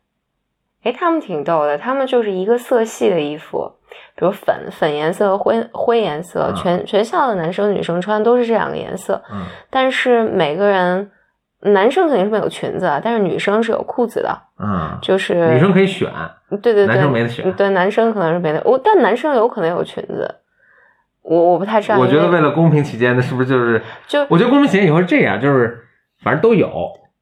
[0.84, 3.79] 诶，他们挺逗的，他们就是一个色系的衣服，
[4.20, 11.10] 比如粉粉颜色和、灰灰颜色，嗯全全校的男生女生穿都是这两个颜色，嗯但是每个人
[11.62, 16.12] 男生肯定是没有裙子啊，但是女生是有裤子的，嗯，就是女生可以选，
[16.50, 20.36] 对对对，男生没得选对，男生可能是没得，我但男生有可能有裙子，
[21.22, 23.82] 我我不太知道，我觉得为为了公平起见，那是不是就是？
[24.06, 25.80] 就我觉得公平起见以后是这样，就是
[26.22, 26.70] 反正都有，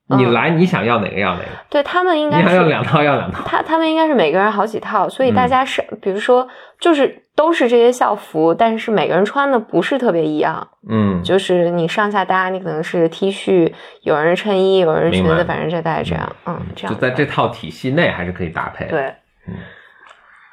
[0.09, 3.43] 你嗯来你想要哪个要哪个，对他们应该是想要两套要两套。
[3.45, 6.47] 他他们应该是每个人好几套，所以大嗯家是、比如说
[6.79, 18.85] 就是都是这些校服，但是每个人穿的不是特别一样，嗯，就是你上下搭，你可能是 T 恤，有人是衬衣，有人是裙子，反正就大概这样，嗯，这样就在这套体系内还是可以搭配。
[18.85, 19.13] 对，
[19.47, 19.55] 嗯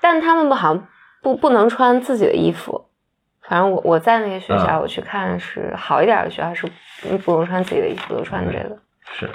[0.03, 0.87] 但他们不好像
[1.23, 2.85] 不不能穿自己的衣服。
[3.49, 6.67] 反正我我在那个学校，嗯我去看是好一点的学校是
[7.25, 8.77] 不能穿自己的衣服，都穿这个。
[9.13, 9.31] 是，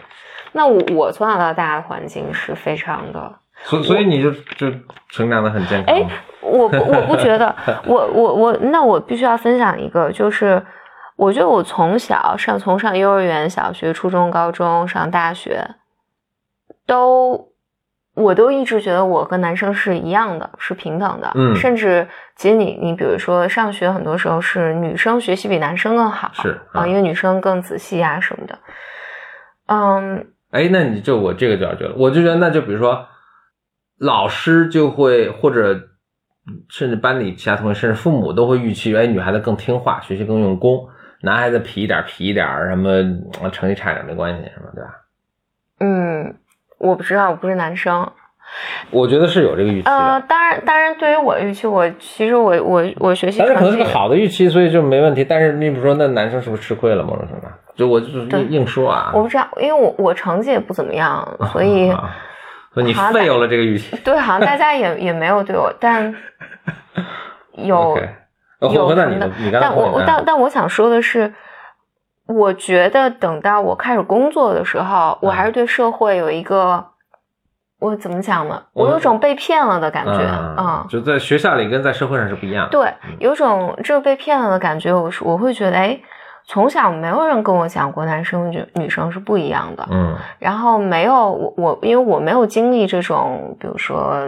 [0.51, 4.71] 那我我从小到大的环境是非常的，所所以你就就
[5.09, 5.95] 成长的很健康。
[5.95, 6.05] 哎，
[6.41, 7.55] 我不我不觉得，
[7.85, 10.65] 我我我，那我必须要分享一个，就是
[11.15, 15.75] 我觉得我从小上从上幼儿园、小学、初中、高中上大学，
[16.85, 17.49] 都
[18.15, 21.31] 我都一直觉得我跟男生是一样的，是平等的。
[21.35, 28.55] 嗯甚至其实你你比如说上学，很多时候是女生学习比男生更好，是啊，啊因为女生更仔细啊什么的。
[28.55, 28.73] 嗯，
[30.51, 33.05] 哎，那你就我这个就要觉得，我就觉得那就比如说，
[33.99, 35.79] 老师就会或者
[36.69, 40.87] 甚至班里其他同学，甚至父母都会预期，哎，女孩子更听话，学习更用功，
[41.21, 42.89] 男孩子皮一点皮一点，什么
[43.43, 44.89] 呃成绩差点没关系，什么对吧？
[45.79, 46.35] 嗯，
[46.79, 48.11] 我不知道，我不是男生。
[48.89, 55.23] 我觉得是有这个预期呃，当然，当然，对于我的预期，我其实我我我学习但是可能是个好的预期，所以就没问题。
[55.23, 57.53] 但是你比如说，那男生是不是吃亏了某种程度上？
[57.79, 62.13] 就我就是硬硬说啊，我不知道，因为我我成绩也不怎么样，所以啊
[62.73, 63.95] 所以你好像大 fail 了这个预期。
[64.03, 66.13] 对，好像大家也 也没有对我，但
[67.55, 67.97] 有
[68.59, 71.33] 有什么的，但我我但但我想说的是，
[72.27, 76.85] 我觉得等到我开始工作的时候，我还是对社会有一个，
[77.79, 78.61] 我怎么讲呢？
[78.73, 82.71] 我我有种被骗了的感觉，嗯嗯，就在学校里跟在社会上是不一样的。
[82.71, 85.99] 对，有种这个被骗了的感觉，我是我会觉得，哎，
[86.49, 90.15] 从小没有人跟我讲过男生女女生是不一样的，嗯。
[90.39, 94.27] 然后没有我我因为我没有经历这种，比如说，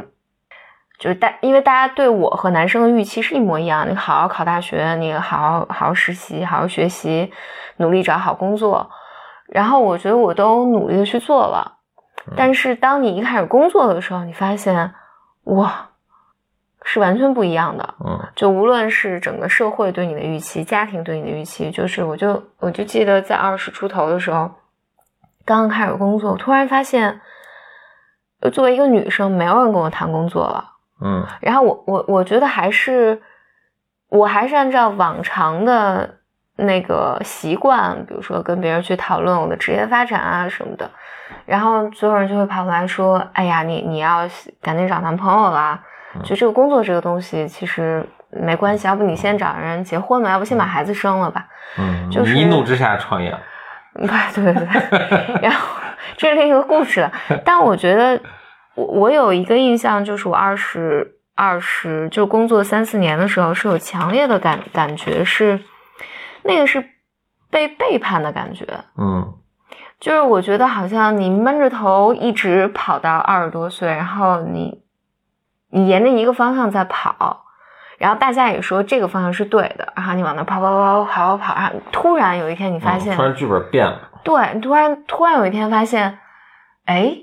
[1.00, 7.34] 就是大因为大家对我和男生的预期是一模一样，你好好考大学，你好好好好实习，好好学习，
[7.78, 8.88] 努力找好工作，
[9.48, 11.80] 然后我觉得我都努力的去做了，
[12.38, 14.94] 但是当你一开始工作的时候，你发现
[15.46, 15.90] 哇，
[16.84, 17.94] 是完全不一样的。
[18.04, 24.50] 嗯就无论是整个社会对你的预期，家庭对你的预期，就是我就我就记得在二十出头的时候，
[25.46, 27.22] 刚刚开始工作，我突然发现，
[28.42, 30.66] 呃作为一个女生，没有人跟我谈工作了。
[31.04, 33.22] 嗯然后我我我觉得还是，
[34.10, 36.18] 我还是按照往常的
[36.56, 40.90] 那个习惯，比如说跟别人去讨论我的职业发展啊什么的，
[41.46, 44.28] 然后所有人就会跑过来说：“哎呀，你你要
[44.62, 45.80] 赶紧找男朋友啦！”
[46.24, 51.48] 就这个工作这个东西其实没关系，要不你先找人结婚吧，要不先把孩子生了吧。
[51.78, 53.36] 嗯，就是一怒之下创业。
[53.94, 55.78] 对对 对，然后
[56.16, 57.12] 这是另一个故事了。
[57.44, 58.20] 但我觉得
[58.76, 65.60] 我我有一个印象，就是我二十二十就工作三四年的时候，是有强烈的感感觉是，
[66.44, 66.82] 那个是
[67.50, 68.66] 被背叛的感觉。
[68.98, 69.34] 嗯
[70.00, 74.82] 就是我觉得好像你闷着头一直跑到二十多岁，然后你
[75.72, 77.46] 你沿着一个方向在跑，
[77.98, 86.20] 然后大家也说这个方向是对的，然后你往那跑跑跑跑跑跑跑，然后突然有一天你发现，嗯突然剧本变了，对，你突然突然有一天发现，
[86.86, 87.16] 哎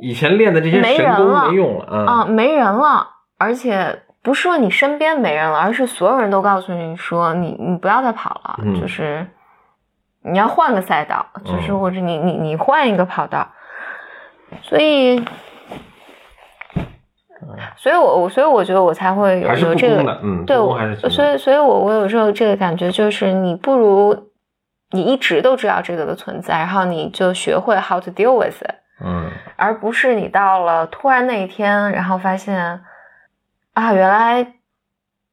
[0.00, 2.24] 以前练的这些没神功人了没用了啊，啊。
[2.24, 9.26] 没人了，而且不是说你身边没人了，而是所有人都告诉你说你你不要再跑了，嗯就是
[10.22, 13.48] 你要换个赛道，就是嗯或者你你你换一个跑道，
[14.62, 15.22] 所以。
[17.76, 20.02] 所以我我所以我觉得我才会有有这个
[20.46, 24.30] 对，我还是所以所以我我有时候这个感觉就是你不如
[24.90, 32.82] 你一直都知道这个的存在，然后你就学会 how to deal with it，嗯而不是你到了突然那一天，然后发现
[33.74, 34.54] 啊，原来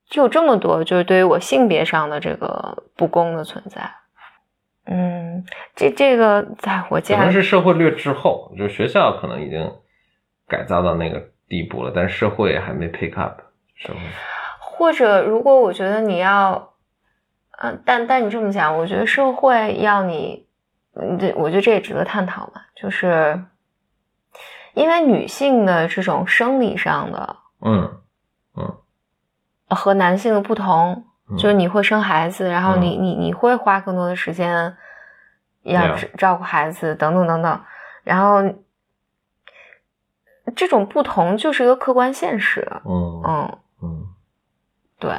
[0.09, 3.81] 就有这么多就是对于我性别上的这个不公的存在。
[4.89, 5.43] 嗯，
[5.75, 9.69] 这这个在我家可家能是社会略滞后，就是学校可能已经
[10.47, 13.41] 改造到那个地步了，但是社会还没 pick up
[13.75, 13.99] 社会。
[14.59, 16.73] 或者如果我觉得你要，
[17.59, 20.45] 嗯、但但你这么讲，我觉得社会要你，
[21.35, 23.43] 我觉得这也值得探讨嘛，就是
[24.73, 27.99] 因为女性的这种生理上的嗯
[29.69, 34.77] 和男性的不同，嗯就是你会生孩子，然后你嗯你你会花更多的时间
[35.63, 37.61] 要照照顾孩子，等等等等，
[38.03, 38.43] 然后
[40.55, 43.57] 这种不同就是一个客观现实，嗯嗯。
[43.83, 44.07] 嗯
[44.99, 45.11] 对，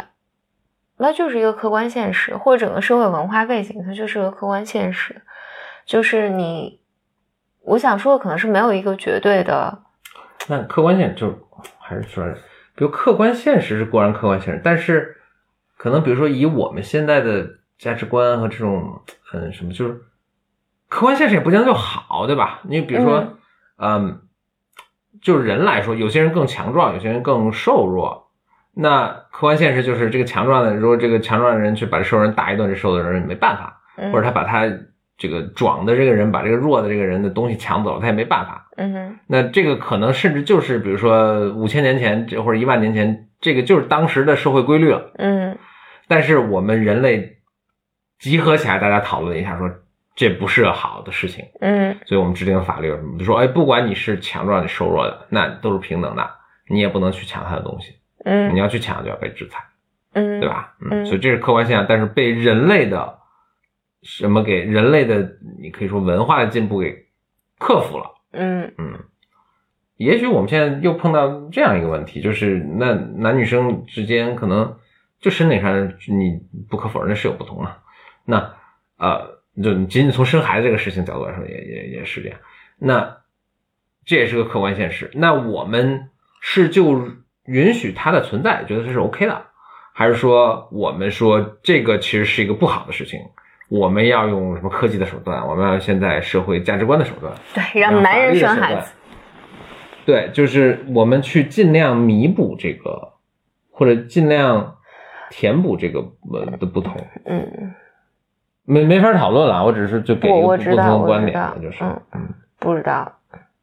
[0.97, 5.22] 那就是一个客观现实，或者整个社会文化背景，它就是个客观现实。
[5.87, 6.81] 就是你，
[7.62, 9.83] 我想说的可能是没有一个绝对的，
[10.49, 11.33] 那客观现就
[11.79, 12.24] 还是说，
[12.74, 15.16] 比如客观现实是固然客观现实，但是
[15.76, 17.49] 可能比如说以我们现在的
[17.79, 19.01] 价值观和这种
[19.33, 19.95] 嗯什么，就是
[20.89, 22.61] 客观现实也不见得就好，对吧？
[22.64, 23.35] 你比如说，
[23.76, 24.22] 嗯
[25.23, 28.29] 就是人来说，有些人更强壮，有些人更瘦弱。
[28.75, 34.71] 那客观现实就是这个强壮的，如果这个强壮的人去把这瘦人打一顿，这瘦的人没办法，嗯或者他把他
[35.16, 38.69] 这个壮的这个人把这个弱的这个人的东西抢走了，他也没办法。
[38.77, 45.11] 嗯哼，那这个可能甚至就是，比如说五千年前这或者一万年前，这个就是当时的社会规律了。
[45.16, 45.59] 嗯
[46.07, 47.39] 但是我们人类
[48.19, 49.69] 集合起来，大家讨论一下说。
[50.19, 56.29] 这不是好的事情，嗯所以我们制定法律什么，就说，哎，不管你是强壮的、瘦弱的，那都是平等的，
[56.69, 57.95] 你也不能去抢他的东西，
[58.25, 59.62] 嗯你要去抢就要被制裁，
[60.14, 60.49] 嗯，对？
[60.49, 60.75] 吧？
[60.91, 63.21] 嗯所以这是客观现象，但是被人类的
[64.03, 67.07] 什么给人类的，你可以说文化的进步给
[67.61, 68.11] 克服了。
[68.33, 68.99] 嗯嗯，
[69.99, 74.77] 也许我们现在又碰到这样一个问题，就是那男女生之间可能
[75.21, 77.77] 就身体上你不可否认的是有不同的，
[78.25, 78.55] 那
[78.99, 82.39] 呃，就仅仅从生孩子这个事情角度来说，也也也是这样。
[82.79, 83.19] 那
[84.05, 85.11] 这也是个客观现实。
[85.15, 86.09] 那我们
[86.41, 87.09] 是就
[87.45, 89.47] 允许它的存在，觉得这是 OK 的，
[89.93, 93.21] 还是说我们说这个其实是一个不好的事情？
[93.69, 95.47] 我们要用什么科技的手段？
[95.47, 97.31] 我们要现在社会价值观的手段？
[97.53, 98.93] 对，让男人生孩子，
[100.07, 103.13] 对，就是我们去尽量弥补这个，
[103.71, 104.79] 或者尽量
[105.29, 106.01] 填补这个
[106.33, 106.97] 呃的不同，
[107.27, 107.75] 嗯，
[108.69, 109.64] 没没法讨论了。
[109.64, 113.12] 我只是就给一我个不同我知道，的观点我知道，，就是嗯，嗯不知道，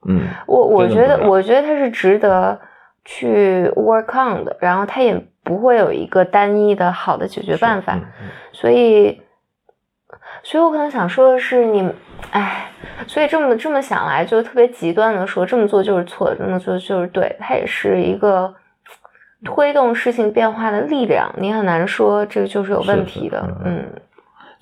[0.07, 2.59] 嗯我我觉得，我觉得它是值得
[3.03, 9.21] 去 work on 的，然后它也不会有一个单一的好的解决办法，嗯嗯所以，
[10.43, 11.87] 所以我可能想说的是，你，
[12.31, 12.65] 哎，
[13.05, 18.53] 所以这么这么想来，就特别极端的说，这么做就是错的，这么做就是对的，它也是一个
[19.43, 23.83] 推动事情变化的力量，你很难说这个就是有问题的，嗯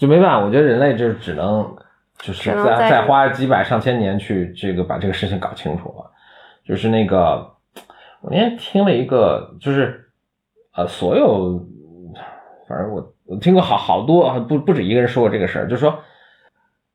[0.04, 0.40] 就没办法。
[0.46, 1.74] 我觉得人类就是只能
[2.18, 6.12] 就是再再花几百上千年去这个把这个事情搞清楚了。
[6.66, 7.54] 就是那个，
[8.20, 10.10] 我那天听了一个，就是
[10.76, 11.58] 呃，所有
[12.68, 15.98] 反正我我听过好好多不不止一个人说过这个事儿，就是说，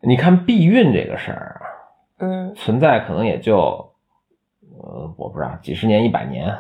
[0.02, 1.64] 你看避孕这个事儿啊，
[2.18, 6.54] 嗯存在可能也就呃我不知道几十年一百年。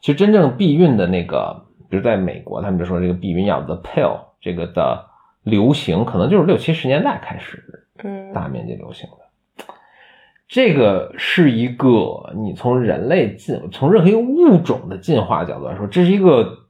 [0.00, 5.04] 其实真正避孕的那个，比如在美国，他们就说这个避孕药 the pill 这个的
[5.46, 7.62] 流行，可能就是六七十年代开始
[8.02, 9.64] 嗯大面积流行的。
[10.48, 16.66] 这个是一个你从人类进从任何一个物种的进化角度来说，这是一个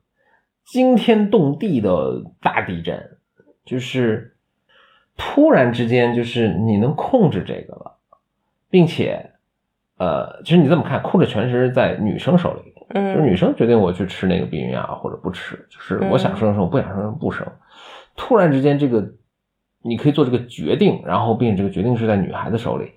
[0.67, 3.17] 惊天动地的大地震，
[3.65, 4.37] 就是
[5.17, 7.97] 突然之间，就是你能控制这个了，
[8.69, 9.31] 并且，
[9.97, 17.47] 呃，其实你这么看，控制权是在女生手里，就是嗯女生决定我去吃那个避孕药或者不吃，就是我想生生，我不想生不生。
[18.17, 19.13] 突然之间，这个
[19.83, 22.93] 你可以做这个决定，然后并且这个决定是在女孩子手里，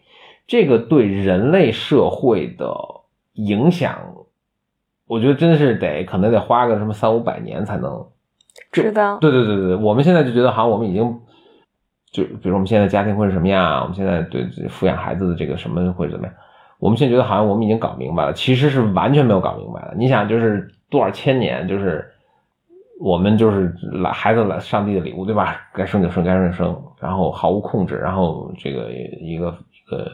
[0.47, 2.73] 这个对人类社会的
[3.33, 3.99] 影响，
[5.07, 8.07] 我觉得真的是得可能得花个什么三五百年才能。
[8.71, 11.19] 知道，对对对对对，我们现在就觉得好像我们已经，
[12.11, 16.35] 就比如我们现在家庭会是什么样啊，我们现在对抚养孩子的这个什么会怎么样，
[16.79, 19.93] 我们现在觉得好像我们已经搞明白了，其实是完全没有搞明白的。
[19.97, 22.05] 你想，就是多少千年，就是
[22.99, 25.55] 我们就是来孩子来上帝的礼物，对吧？
[25.73, 30.11] 该生就生，该生就生，然后毫无控制，然后这个一个一个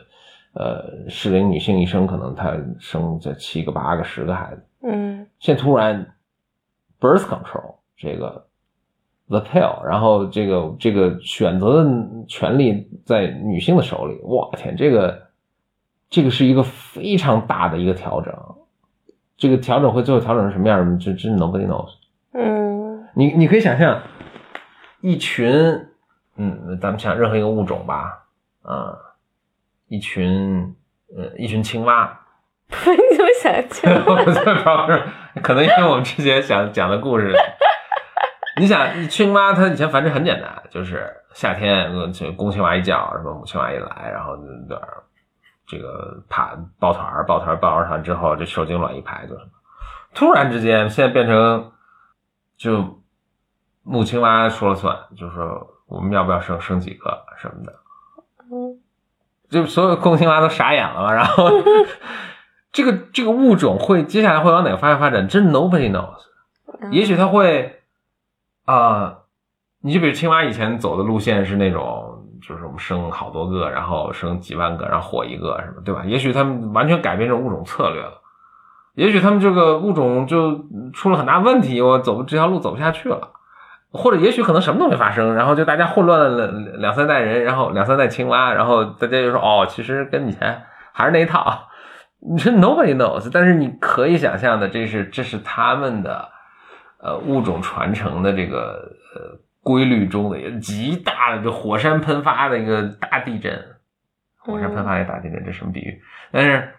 [0.53, 5.25] 呃适龄女性一生可能她生这七个八个十个孩子，嗯。
[5.39, 6.13] 现在突然
[6.99, 8.45] birth control 这个
[9.29, 11.89] the pill，然后这个这个选择的
[12.27, 15.21] 权利在女性的手里，我天，这个
[16.07, 18.31] 这个是一个非常大的一个调整，
[19.38, 21.89] 这个调整会最后调整成什么样，这真 nobody knows。
[22.38, 22.74] 嗯
[23.16, 24.01] 你你可以想象
[25.01, 25.49] 一群，
[26.36, 28.26] 嗯，咱们想任何一个物种吧，
[28.61, 28.93] 啊、
[29.88, 30.76] 一群
[31.16, 32.20] 呃一群青蛙，
[32.70, 35.01] 你怎么想青蛙 我在旁边，
[35.41, 37.34] 可能因为我们之前想讲的故事，
[38.59, 41.89] 你想，青蛙它以前繁殖很简单，就是夏天
[42.36, 44.36] 公青蛙一叫，什么母青蛙一来，然后
[44.68, 44.82] 这
[45.68, 49.41] 这个爬抱团儿，抱团儿抱完团之后，这受精卵一排就是。
[50.13, 51.72] 突然之间，现在变成
[52.57, 53.01] 就
[53.86, 57.73] 母青蛙说了算，就说我们要不要生生几个什么的。
[58.51, 58.79] 嗯
[59.47, 61.49] 就所有公青蛙都傻眼了嘛，然后
[62.73, 66.25] 这个这个物种会接下来会往哪个方向发展，真 nobody knows。
[66.91, 67.79] 也许它会
[68.65, 69.19] 啊、
[69.81, 76.03] 你就比如青蛙以前走的路线是那种，就是我们生好多个，然后生几万个，然后火一个什么，对吧？
[76.05, 78.19] 也许他们完全改变这种物种策略了，
[78.95, 83.29] 也许他们这个物种就出了很大问题，我走这条路走不下去了。
[83.95, 90.61] 或者也许可能什么都没发生，然后就大家混乱了两两三代人，然后两三代青蛙，然后大家就说哦，其实跟以前
[90.93, 91.67] 还是那一套。
[92.27, 96.27] 你说 nobody knows，但是你可以想象的，这是这是他们的
[96.99, 103.63] 呃物种传承的这个呃规律中的一个极大的，就火山喷发的一个大地震。
[104.39, 106.01] 火山喷发的大地震，这什么比喻？
[106.31, 106.69] 但是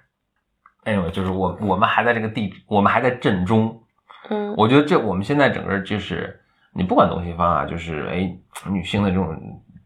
[0.84, 3.82] ，anyway，就是我我们还在这个地，我们还在震中。
[4.28, 6.40] 嗯我觉得这我们现在整个就是
[6.76, 8.36] 你不管东西方啊，就是哎，
[8.70, 9.34] 女性的这种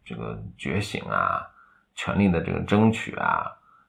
[0.03, 1.41] 这个觉醒啊，
[1.95, 3.45] 权利的这个争取啊，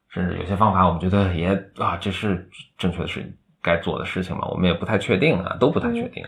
[0.09, 1.49] 甚至有些方法，我们觉得也
[1.79, 2.49] 啊，这是
[2.79, 6.25] 正确的事，该做的事情嘛，我们也不太确定啊，都不太确定。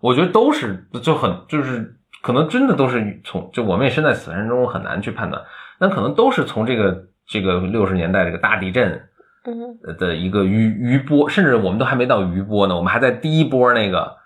[0.00, 5.42] 我觉得都是就很就是可能真的都是从就我们也身在此山中，很难去判断。
[5.78, 9.04] 那可能都是从这个这个六十年代这个大地震。
[9.44, 14.17] 嗯的一个余余波，甚至我们都还没到余波呢，我们还在第一波那个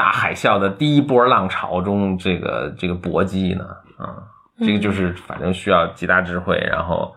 [0.00, 3.66] 大海啸的第一波浪潮中，这个这个搏击呢，
[3.98, 4.16] 啊，
[4.58, 7.14] 这个就是反正需要极大智慧，然后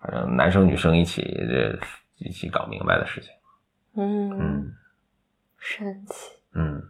[0.00, 1.76] 反正男生女生一起这
[2.18, 3.32] 一起搞明白的事情，
[3.96, 4.72] 嗯，嗯
[5.58, 6.30] 神奇。
[6.54, 6.80] 嗯，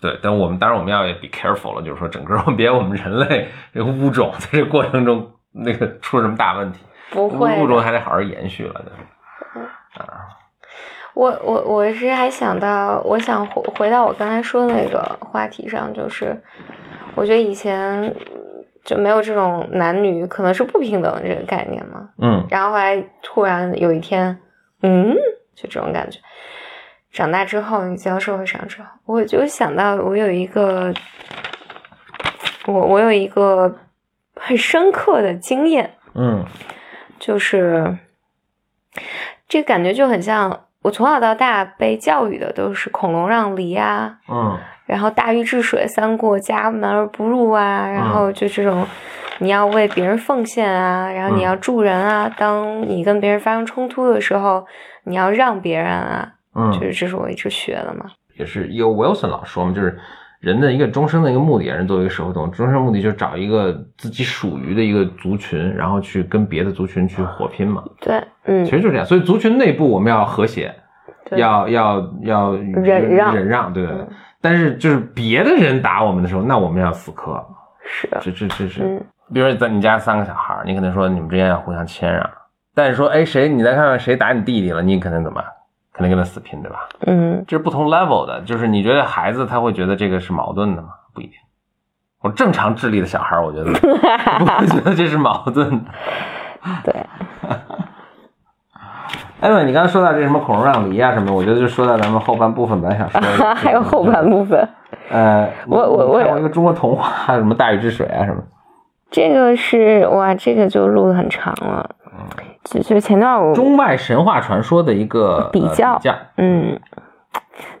[0.00, 6.78] 对，但我们当然我们要也 be careful 了，就是说整个 别我们人类这个物种在这过程中那个出了什么大问题。
[7.10, 8.92] 不会，物种还得好好延续了的。
[11.20, 16.34] 我我我是还想到，我想回回到我刚才说的那个话题上，就是
[17.14, 18.16] 我觉得以前
[18.82, 22.46] 就没有这种男女可能是不平等的这个概念嘛，嗯。
[22.48, 24.40] 然后后来突然有一天，
[24.80, 25.14] 嗯，
[25.54, 26.18] 就这种感觉。
[27.12, 30.94] 长大之后，你进到社会上之后，我就想到我有一个，
[32.64, 33.76] 我我有一个
[34.36, 36.46] 很深刻的经验，嗯。
[37.18, 37.98] 就是
[39.46, 48.84] 这个感觉就很像我从小到大被教育的都是孔融让梨啊，嗯然后大禹治水，三过家门而不入啊，然后就这种
[49.38, 54.66] 你要为别人奉献啊，然后你要助人啊，当你跟别人发生冲突的时候，
[55.04, 58.06] 你要让别人啊，嗯，就是这是我一直学的嘛。
[58.36, 59.96] 也是有 Wilson 老师说嘛，就是
[60.40, 67.84] 人的一个终生的一个目的，人作为一个社会动物，终生目的就是找一个自己属于的一个族群，然后去跟别的族群去火拼嘛。
[68.00, 70.74] 对，嗯其，实就这样，所以族群内部我们要和谐，
[71.32, 74.08] 要要要忍让忍让，对对对嗯。
[74.40, 77.44] 但是就是别的人打我们的时候，那我们要死磕，
[77.84, 78.82] 是，这这这是。
[78.82, 82.28] 嗯比如说在你家三个小孩儿，你可能说你们之间要互相谦让，
[82.74, 85.44] 但是说哎谁你再看看谁打你弟弟了，你可能怎么办？
[85.92, 86.88] 肯定跟他死拼，对吧？
[87.06, 90.88] 嗯，这是不同 level 的，就是你觉得孩子他会觉得这个是矛盾的吗？
[91.14, 91.34] 不一定。
[92.22, 93.78] 我正常智力的小孩儿，我觉得 不
[94.46, 95.90] 会觉得这是矛盾的。
[96.84, 96.94] 对，
[99.40, 104.68] 哎，对，你刚才说到这什么孔融让梨啊什么，我觉得就说到咱们后半部分本来想说的，还有后半部分。
[105.10, 108.42] 呃，我我我有一个中国童话，什么大禹治水啊什么，
[109.10, 111.88] 这个是哇，这个就录的很长了。
[112.70, 116.80] 就就前段我中外神话传说的一个比较呃比较，嗯，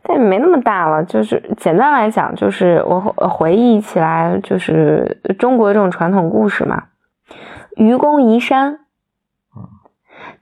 [0.02, 1.04] 但也没那么大了。
[1.04, 6.84] 就是简单来讲，就是我回回忆起来，就是中国这种传统故事嘛，
[7.76, 8.80] 愚公移山。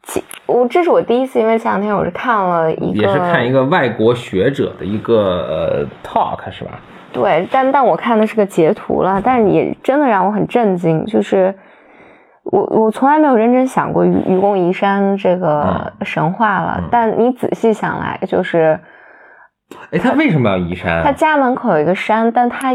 [0.03, 6.81] 其我这是我第一次，因为前两天我是看了一个，也是看一个外国学者的一个呃 talk 是吧？
[7.13, 11.55] 对，但但我看的是个截图了，但是也真的让我很震惊，就是
[12.51, 18.79] 我我从来没有认真想过愚愚公移山这个神话了，嗯但你仔细想来，就是
[19.93, 21.03] 哎，他为什么要移山啊？
[21.05, 22.75] 他家门口有一个山，但他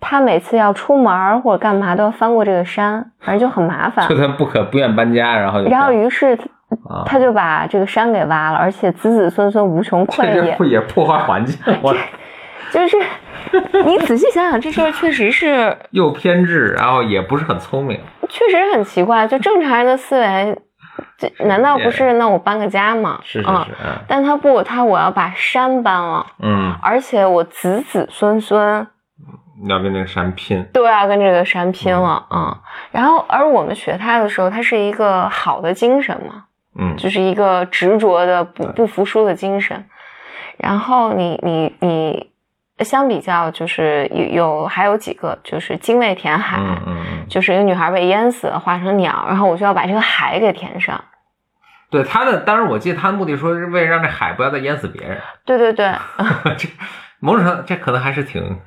[0.00, 4.16] 他每次要出门或者干嘛都要翻过这个山，反正就很麻烦 就。
[4.16, 6.34] 他不可不愿搬家，然后然后于是
[6.88, 11.92] 啊他就把这个山给挖了，而且子子孙孙无穷这匮也，也破坏环境， 我
[12.72, 12.96] 就是
[13.84, 18.00] 你仔细想想，这事儿确实是 又偏执，然后也不是很聪明。
[18.28, 20.58] 确实很奇怪，就正常人的思维，
[21.18, 23.18] 这难道不是那我搬个家吗？
[23.20, 23.50] 嗯是是是，
[23.84, 28.86] 嗯但他不，他我要把山搬了，嗯，而且我子子孙孙
[29.68, 32.40] 要跟那个山拼，都要跟这个山拼了嗯。
[32.40, 32.58] 啊、嗯。
[32.90, 36.44] 然后，而我们学他的时候，他是一个好的精神嘛，
[36.80, 36.96] 嗯。
[36.96, 39.84] 就是一个执着的不不服输的精神。
[40.56, 42.31] 然后你你你
[42.84, 46.58] 相比较，就是有有还有几个，就是精卫填海，
[47.28, 51.02] 就是一个女孩被淹死了，化成鸟，然后我就要把这个海给填上。
[51.90, 55.92] 对他的，当然我记得他的目的说是为了让这海不要再淹死别人，对对对，
[56.56, 56.68] 这
[57.20, 58.58] 某种程度这可能还是挺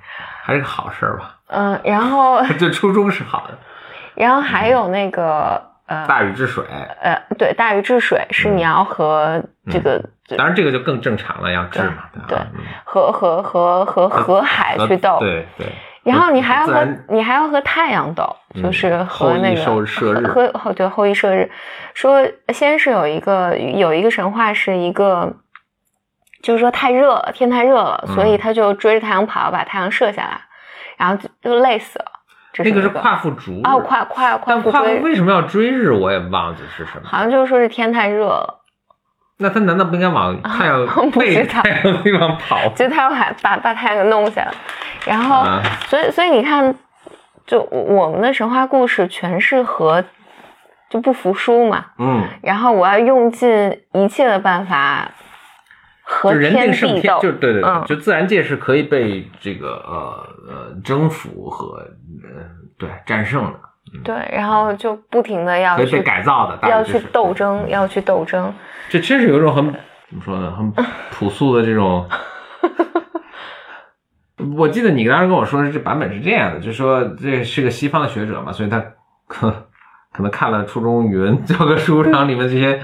[0.43, 3.57] 还是个好事儿吧，嗯、然后 这初衷是好的。
[4.15, 6.63] 然后还有那个呃大禹治水，
[7.01, 12.47] 呃，对，大禹治水是你要和这个、当然这个就更正常了，要治嘛，对吧？
[12.53, 12.61] 嗯。
[12.83, 15.67] 和和和和河海去斗，对对。
[16.03, 20.27] 然后你还要和你还要和太阳斗，嗯就是和那个受射日。
[20.27, 21.49] 和和对后羿射日，
[21.95, 25.33] 说先是有一个有一个神话是一个，
[26.43, 30.41] 就是说太热了，天太热了，嗯所以他就追着太阳跑，把太阳射下来，
[30.97, 32.05] 然后就就累死了。
[32.53, 33.61] 这那个是一夸父逐日。
[33.63, 37.01] 哦，夸夸夸但夸父为什么要追日，我也忘记是什么。
[37.03, 38.61] 好像就是说是天太热了，
[39.37, 42.69] 那他难道不应该往太阳不背太阳的地方跑？
[42.69, 44.41] 就他要把把把太阳给弄下。
[44.41, 44.51] 来，
[45.05, 45.61] 然后、啊。
[45.87, 46.73] 所以所以你看，
[47.45, 50.03] 就我们的神话故事全是和
[50.89, 55.11] 就不服输嘛，嗯，然后我要用尽一切的办法
[56.03, 57.83] 和就人天定胜天，地斗，就对对对，嗯。
[57.85, 62.45] 就自然界是可以被这个呃呃征服和呃
[62.77, 63.59] 对战胜的，
[64.03, 68.53] 对，然后就不停的要去改造的，要去斗争，要去斗争，
[68.89, 69.65] 这真是有一种很
[70.09, 70.71] 怎么说呢，很
[71.11, 72.07] 朴素的这种。
[74.57, 78.83] 我记得你当时跟我说，这版本是这样的，就是说这是个西方的学者嘛，所以他
[79.27, 79.49] 可
[80.11, 82.81] 可能看了初中语文教科书上里面这些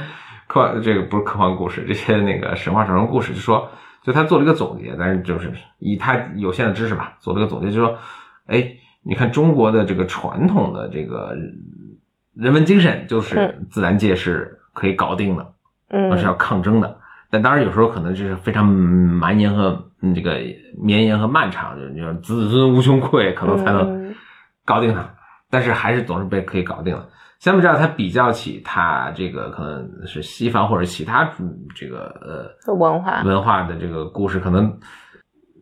[0.48, 3.70] 科幻，这个不是科幻故事，这些那个神话传说故事，就说
[4.02, 7.98] 就他做了一个总结，但是就是以他有限的知识吧，做了个总结，就说，
[8.48, 8.72] 哎，
[9.04, 11.36] 你看中国的这个传统的这个
[12.36, 15.54] 人文精神，就是自然界是可以搞定的，
[15.90, 16.98] 嗯是要抗争的。
[17.30, 20.38] 但当然有时候可能就是非常蛮延和嗯这个
[20.78, 24.16] 绵延和漫长，就是你说子孙无穷匮，可能才能嗯
[24.66, 25.10] 搞定它。
[25.50, 27.08] 但是还是总是被可以搞定了。
[27.40, 34.78] 相比之下，它比较起它这个可能是西方或者其他嗯这个呃文化，文化的这个故事，可能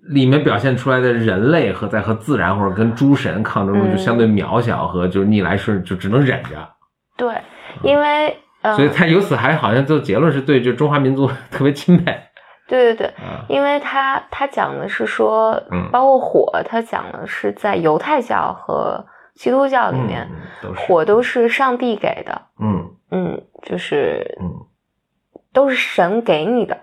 [0.10, 3.92] 里面表现出来的人类和在和自然或者跟诸神抗争中嗯。
[3.92, 6.50] 就相对渺小和就是逆来顺就只能忍着。
[7.16, 7.34] 对，
[7.84, 12.06] 因为呃，所以他由此还好像就结论是对就中华民族特别钦佩。
[12.68, 13.46] 对对对，啊。
[13.48, 15.90] 因为他他讲的是说，嗯。
[15.92, 19.06] 包括火，他讲的是在犹太教和
[19.36, 20.28] 基督教里面，
[20.64, 22.92] 嗯火都是上帝给的，嗯。
[23.12, 24.66] 嗯，就是嗯，
[25.52, 26.78] 都是神给你的。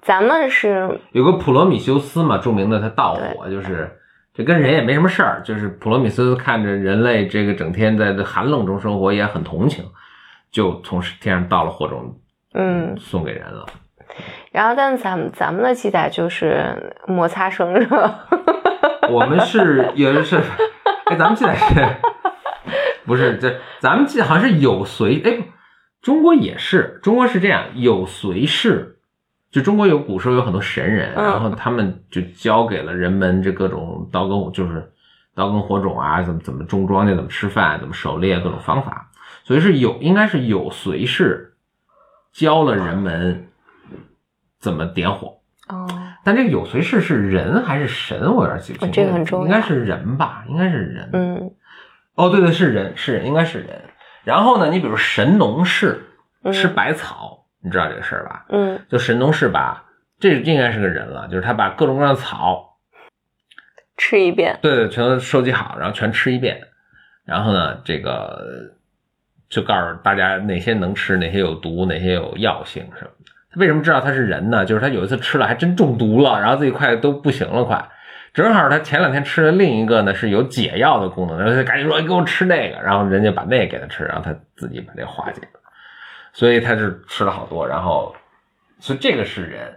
[0.00, 3.98] 咱们是有个普罗米修斯嘛，著名的他盗火，就是
[4.32, 9.84] 这跟人也没什么事儿，就是普罗米修斯看着人类这个整天在这寒冷中生活，也很同情，
[10.50, 12.18] 就从天上盗了火种，
[12.54, 13.66] 嗯，送给人了。
[14.50, 18.14] 然后但是咱们咱们的记载就是摩擦生热，
[19.10, 20.36] 我们是也是，
[21.06, 21.86] 哎，咱们记载是，
[23.04, 25.48] 不是这咱们记得好像是有随，哎，
[26.00, 28.95] 中国也是，中国是这样，有随氏，
[29.56, 34.92] 就中国有古时候有很多神人，嗯然后他们就教给了人们这各种刀耕，就是
[35.34, 39.10] 刀耕火种啊，怎么怎么种庄稼，怎么吃饭，怎么狩猎，各种方法，
[39.44, 41.54] 所以是有应该是有随氏
[42.34, 43.48] 教了人们
[44.58, 45.38] 怎么点火。
[45.68, 45.88] 哦，
[46.22, 48.34] 但这个有随氏是人还是神？
[48.34, 48.88] 我有点记不清。
[48.88, 50.44] 哦这个很重要应该是人吧？
[50.50, 51.08] 应该是人。
[51.14, 51.50] 嗯
[52.14, 53.84] 哦，对对，是人，是人，应该是人。
[54.22, 56.02] 然后呢，你比如神农氏
[56.42, 58.46] 嗯吃百草，你知道这个事儿吧？
[58.50, 59.84] 嗯就神农氏把
[60.20, 62.78] 这应该是个人了，就是他把各种各样的草，
[63.96, 66.60] 吃一遍，对对，全都收集好，然后全吃一遍。
[67.24, 68.40] 然后呢，这个
[69.50, 73.32] 就告诉大家哪些能吃，哪些有毒，哪些有药性什么的。
[73.50, 74.64] 他为什么知道他是人呢？
[74.64, 77.84] 就是他有一次吃了还真中毒了，然后自己快都不行了，快。
[78.32, 85.55] 正好他前两天吃的另一个呢是有解药的功能，然后他赶紧说：“你给我吃那个。”然后人家把那个给他吃，然后他自己把这化解了。
[86.36, 88.14] 所以他就吃了好多，然后
[88.78, 89.74] 所以这个是人。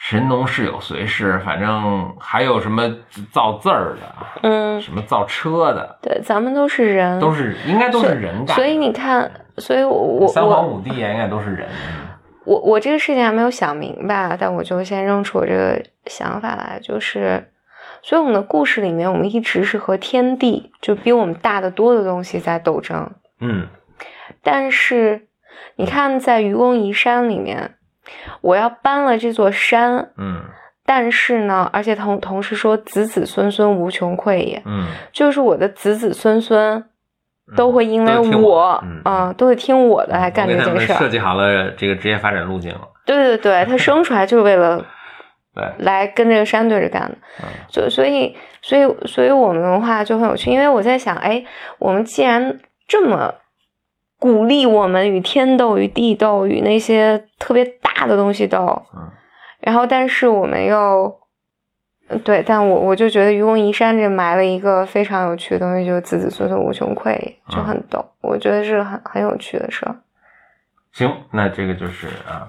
[0.00, 2.88] 神农氏有随氏，反正还有什么
[3.32, 8.54] 造字儿的，嗯，什么造车的，对，咱们都是人，都是应该都是人干的。
[8.54, 11.68] 所以你看，所以我我三皇五帝啊，应该都是人。
[12.44, 17.50] 我我这个事情还没有想明白，但我就先扔出我这个想法来，就是，
[18.00, 23.10] 所以我们的故事里面，我们一直是和天地就比我们大得多的东西在斗争。
[23.40, 23.66] 嗯
[24.44, 25.26] 但是
[25.76, 27.74] 你看，在愚公移山里面，
[28.40, 30.42] 我要搬了这座山，嗯
[30.84, 36.82] 但是呢，而且同同时说子子孙孙无穷匮也，嗯，就是我的子子孙孙
[37.54, 40.96] 都会因为我，嗯嗯，都会听我的来干这件事儿。
[40.96, 42.80] 设计好了这个职业发展路径了。
[43.04, 44.82] 对对对，他生出来就是为了
[45.54, 51.44] 对，来跟这个山对着干的，嗯所所以所以所以我们的话就很有趣，因为我在想，哎，
[51.78, 53.34] 我们既然这么
[54.18, 59.10] 鼓励我们与天斗、与地斗、与那些特别大的东西斗，嗯
[59.60, 61.16] 然后但是我们又。
[62.24, 67.14] 对，但我我就觉得愚公移山这埋了一个非常有趣的东西，就是子子孙孙无穷匮，
[67.50, 68.02] 就很逗。
[68.22, 69.94] 我觉得是很很有趣的事儿。
[70.92, 72.48] 行，那这个就是啊、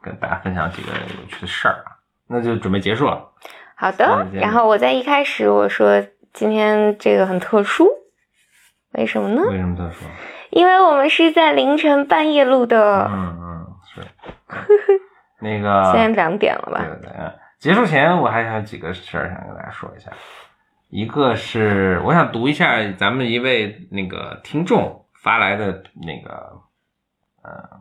[0.00, 3.28] 跟大家分享几个有趣的事儿啊，那就准备结束了。
[3.74, 6.00] 好的然后我在一开始我说
[6.32, 7.88] 今天这个很特殊，
[8.92, 9.42] 为什么呢？
[9.50, 10.04] 为什么特殊？
[10.50, 14.02] 因为我们是在凌晨半夜录的，嗯嗯，是。
[15.40, 16.84] 那个现在两点了吧？
[16.84, 20.10] 对对对，嗯结束前我还有几个事儿想跟大家说一下。
[20.88, 26.60] 一个是我想读一下咱们一位那个听众发来的那个
[27.42, 27.80] 呃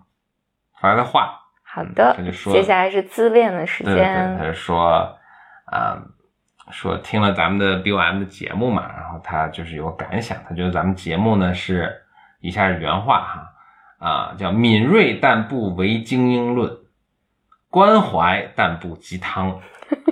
[0.79, 4.45] 发来的话，好的他就，说接下来是自恋的时间对对，他间。
[4.45, 5.17] 就说
[5.65, 5.97] 啊、
[6.71, 12.03] 说听了咱们的 BOM 的节目嘛，然后他就是有感想，他觉得咱们节目呢是
[12.39, 16.77] 以下是原话哈啊、叫敏锐但不唯精英论，
[17.69, 19.59] 关怀但不鸡汤，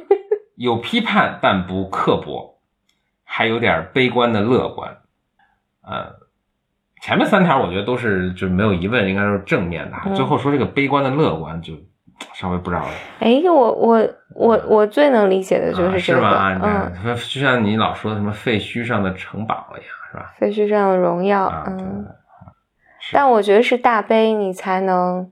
[0.55, 2.59] 有批判但不刻薄，
[3.23, 4.97] 还有点悲观的乐观，
[5.81, 6.19] 呃。
[7.01, 11.73] 前面三条我觉得都是就是没有疑问，应该都是正面的最后说这个悲观的乐观就
[12.33, 12.91] 稍微不知道了。
[13.19, 16.53] 哎，我我我我最能理解的就啊是这个，吧？
[16.53, 20.33] 你嗯，就像你老说的什么废墟上的城堡一样，是吧？
[20.37, 22.05] 废墟上的荣耀，啊，嗯，
[23.11, 25.31] 但我觉得是大悲，你才能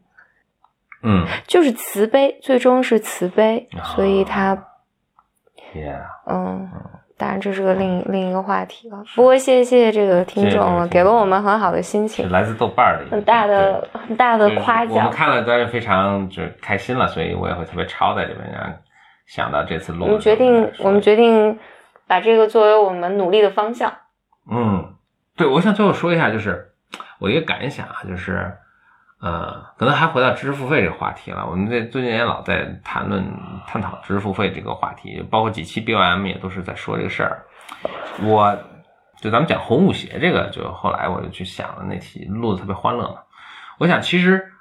[1.03, 1.25] 嗯。
[1.47, 4.55] 就是慈悲，最终是慈悲，啊所以他
[5.73, 6.69] ，yeah，嗯，
[7.17, 9.03] 当然这是个另另一个话题了。
[9.15, 15.17] 不过谢谢这个听众了，给了我们很好的心情，是来自豆瓣儿的一个很大的很大的对夸就是我们奖。
[15.17, 18.77] 看了当然非常就是开心了，所以我也会特别抄在这边，然后
[19.25, 20.05] 想到这次录。
[20.05, 21.57] 我们决定，我们决定
[22.05, 23.91] 把这个作为我们努力的方向。
[24.49, 24.93] 嗯，
[25.35, 26.69] 对，我想最后说一下，就是
[27.19, 28.53] 我一个感想啊，就是
[29.19, 31.47] 呃，可能还回到知识付费这个话题了。
[31.49, 33.25] 我们这最近也老在谈论
[33.65, 37.45] 探讨知识付费这个话题，包括几期 BOM 也都是在说这个事儿。
[38.21, 38.55] 我
[39.19, 43.21] 就咱们讲红舞鞋这个，就后来我就去想了那期录的特别欢乐嘛。
[43.79, 44.51] 我想其实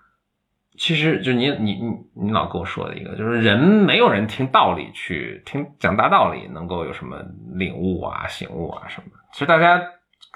[0.79, 7.19] 其实就你你你你老跟我说的一个，就是人没有人听道理去听讲大道理，能够有什么
[7.53, 9.09] 领悟啊、醒悟啊什么。
[9.35, 9.83] 其实大家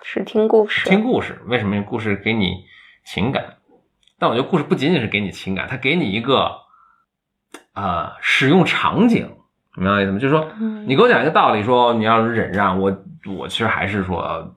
[0.02, 2.64] 是听故事，听故事，为什么故事给你
[3.06, 3.56] 情感？
[4.20, 6.52] 但我觉得故事不仅仅是给你情感，它给你一个
[7.74, 9.28] 呃使用场景，
[9.74, 10.18] 明白我意思吗？
[10.18, 12.96] 就是说，嗯你给我讲一个道理，说你要是忍让，我
[13.38, 14.54] 我其实还是说，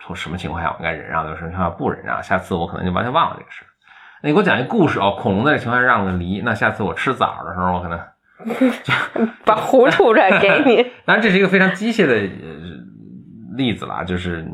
[0.00, 3.64] 从什么情况下我应该忍让，有什么情况下不忍让，下次我可能就完全忘了这个事。
[4.22, 7.98] 那你给我讲一个故事哦，恐龙在这情况下让个梨，那下次我吃枣的时候，我可能
[9.46, 10.82] 把糊吐出来给你。
[11.06, 14.46] 当然，这是一个非常机械的呃例子啦，就是，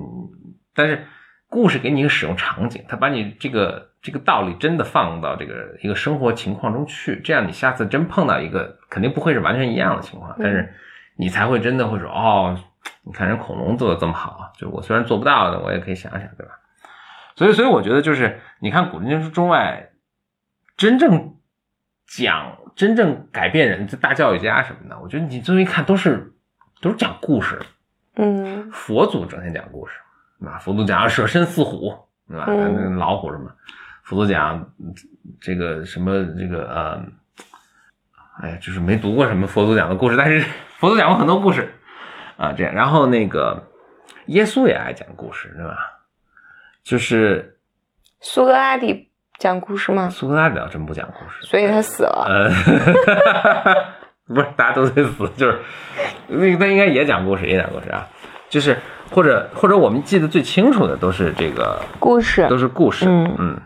[0.75, 1.05] 但是
[1.51, 10.73] 故事给你一个使用场景，它把你这个这个道理真的放到这个一个生活情况中去，这样你下次真碰到一个肯定不会是完全一样的情况，但是
[11.17, 12.57] 你才会真的会说，哦，
[13.03, 16.53] 你看人恐龙做的这么好，就我虽然做不到的，我也可以想想，对吧？
[17.37, 19.91] 所以，所以我觉得就是，你看古今中外，
[20.77, 21.35] 真正
[22.07, 26.33] 讲、真正改变人，的大教育家什么的，我觉得你最后一看都是
[26.81, 27.59] 都是讲故事。
[28.17, 29.95] 嗯佛祖整天讲故事，
[30.41, 30.59] 对吧？
[30.59, 31.95] 佛祖讲舍身饲虎，
[32.29, 32.47] 对吧？
[32.97, 33.51] 老虎什么，
[34.03, 34.95] 佛祖讲嗯
[35.41, 37.03] 这个什么这个呃，
[38.41, 40.45] 哎呀，就是没读过什么佛祖讲的故事，但是
[40.79, 41.73] 佛祖讲过很多故事
[42.37, 42.75] 啊，这样。
[42.75, 43.69] 然后那个
[44.27, 45.77] 耶稣也爱讲故事，对吧？
[46.83, 47.59] 就是
[48.21, 50.09] 苏格拉底讲故事吗？
[50.09, 52.25] 苏格拉底倒真不讲故事，所以他死了。
[52.27, 52.51] 呃，
[54.35, 55.61] 不是，大家都得死，就是
[56.29, 58.09] 那个他应该也讲故事，也讲故事啊，
[58.51, 58.77] 就是
[59.11, 63.61] 或者或者我们记得最清楚的都是这个故事都是故事，嗯嗯。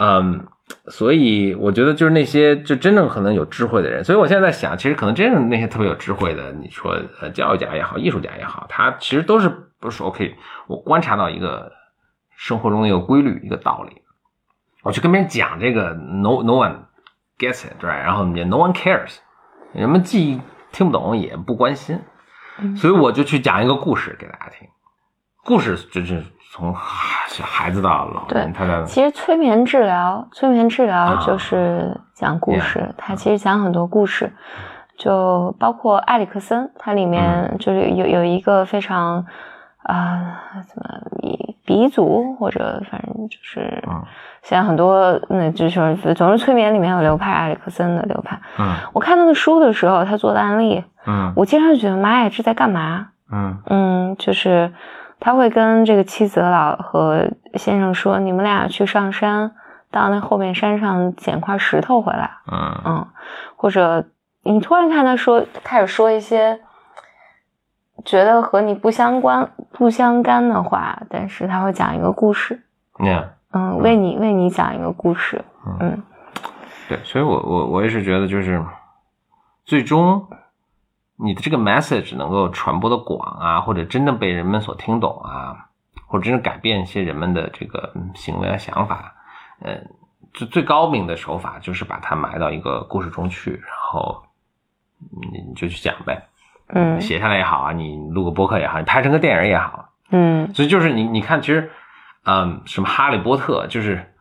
[0.00, 0.46] 嗯，
[0.86, 9.48] 所以我觉得就是那些就真正可能有智慧的人，所以我现在在想，其实可能真正那些特别有智慧的，你说呃教育家也好，艺术家也好，他其实都是
[9.80, 10.36] 不是说 OK，
[10.68, 11.72] 我观察到一个
[12.36, 14.02] 生活中的一个规律，一个道理，
[14.84, 16.76] 我去跟别人讲这个，no no one
[17.36, 19.16] gets it，对，然后也 no one cares，
[19.72, 20.40] 人们既
[20.70, 22.02] 听不懂也不关心，嗯
[22.76, 24.68] 所以我就去讲一个故事给大家听。
[25.44, 26.74] 故事就是从
[27.28, 34.30] 小孩子到老人，对他的其实催眠治疗，催眠治疗啊就是讲故事，它其实讲很多故事，
[34.98, 39.24] 就包括埃里克森，它里面就是有有一个非常
[39.88, 44.04] 啊、怎么鼻鼻祖或者反正就是嗯
[44.42, 48.38] 现在很多那就是总是催眠里面有流派，埃里克森的流派。
[48.58, 53.08] 嗯我看他的书的时候，他做的案例，嗯我经常觉得妈呀，这在干嘛？
[53.32, 54.72] 嗯嗯，就是
[55.20, 59.52] 他会跟这个妻子老和先生说，你们俩去上山，
[59.90, 63.06] 到那后面山上捡块石头回来，嗯嗯，
[63.56, 64.04] 或者
[64.44, 66.60] 你突然看他说开始说一些
[68.04, 72.62] 觉得和你不相关、不相干的话，但是他会讲一个故事
[72.98, 75.44] ，，yeah，嗯，为你为你讲一个故事，
[75.80, 76.02] 嗯。
[76.88, 78.64] 对，所以我我我也是觉得，就是
[79.66, 80.26] 最终
[81.16, 85.68] 你的这个 message 能够传播的广啊，或者真正被人们所听懂啊，
[86.06, 89.12] 或者真正改变一些人们的这个嗯行为啊想法，
[89.60, 89.90] 嗯，
[90.32, 94.22] 最最高明的手法就是把它埋到一个故事中去，然后
[95.20, 96.26] 你你就去讲呗，
[96.68, 101.70] 嗯写下来也好啊，你录个播客也好，你拍成个电影也好，嗯所以就是你你看，其实，
[102.24, 104.14] 嗯，什么哈利波特，就是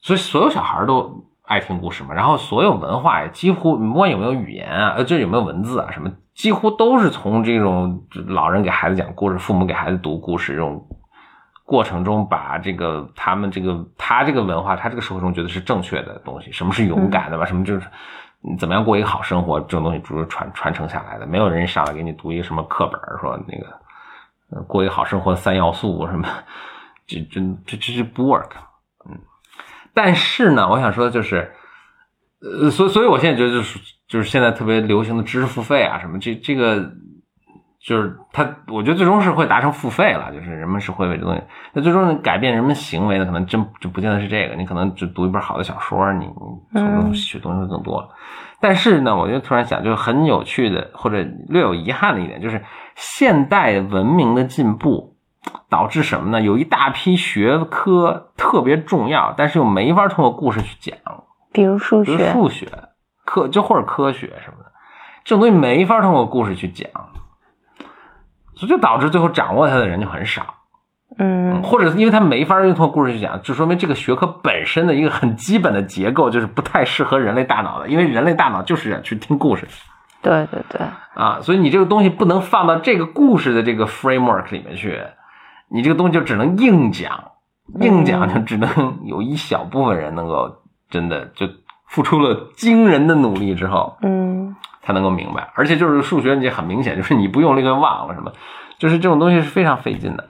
[0.00, 2.14] 所以所有小孩都爱听故事嘛。
[2.14, 10.86] 然后所有文化也几乎，不管有没有语言啊，呃，就是有没有文字啊，什么，几乎都是从这种老人给孩子讲故事，父母给孩子读故事这种
[11.64, 17.86] 过程中，把这个他们这个他这个文化，他这个社会中觉得是正确的东西，什么是勇敢的吧，什么就是
[18.42, 21.26] 你怎么样过一个好生活，这种东西主要传传承下来的。
[21.26, 23.66] 没有人上来给你读一个什么课本说那个。
[24.68, 26.28] 过一个好生活三要素什么，
[27.08, 28.50] 这这这这这不 work，
[29.08, 29.18] 嗯，
[29.94, 31.50] 但是呢，我想说的就是，
[32.42, 36.92] 呃，所以所以我现在觉得就是就是现在特别流行的知识付费啊什么，这这个
[37.84, 48.08] 就是它，我觉得最终是会达成付费了，就是人们是会为这东西，那最终能改变人们行为的，可能真就不见得是这个，你可能只读一本好的小说，你你从中学东西会更多。
[48.60, 52.62] 但是呢，我就突然想，就是很有趣的或者略有遗憾的一点，就是
[52.94, 55.16] 现代文明的进步
[55.68, 56.40] 导致什么呢？
[56.40, 60.96] 有一大批学科特别重要，但是又没法通过故事去讲，
[61.52, 62.68] 比如数学，数学、
[63.24, 64.70] 科就或者科学什么的，
[65.24, 66.88] 这种东西没法通过故事去讲，
[68.62, 70.54] 所以就导致最后掌握它的人就很少。
[71.18, 71.60] 嗯。
[71.64, 79.66] 或者是因为它没法用通过故事去讲，就说明这个学科本身的一个很基本的结构就是不太适合人类大脑的，因为人类大脑就是去听故事
[80.22, 80.80] 对对对，
[81.14, 85.02] 啊，所以你这个东西不能放到这个故事的这个 framework 里面去，
[85.68, 87.32] 你这个东西就只能硬讲，
[87.80, 91.48] 硬讲就只能有一小部分人能够真的就
[91.88, 98.32] 付出了惊人的努力之后，嗯才能够明白，而且就是数学，你很明显 就是你不用那个忘了什么，
[98.78, 100.28] 就是这种东西是非常费劲的，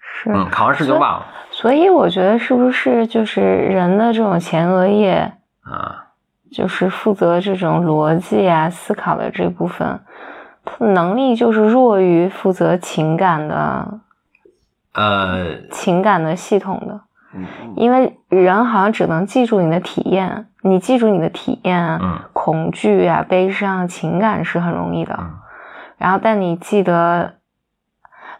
[0.00, 6.04] 是，嗯，考完试就忘了所以我觉得是不是就是人的这种前额叶，啊。
[6.50, 10.00] 就是负责这种逻辑啊思考的这部分，
[10.64, 14.00] 他的能力就是弱于负责情感的
[14.94, 16.98] 呃，情感的系统的。
[17.34, 22.00] 嗯因为人好像只能记住你的体验，你记住你的体验
[22.32, 25.14] 恐惧啊、悲伤、情感是很容易的。
[25.18, 25.34] 嗯
[25.98, 27.38] 然后，但你记得，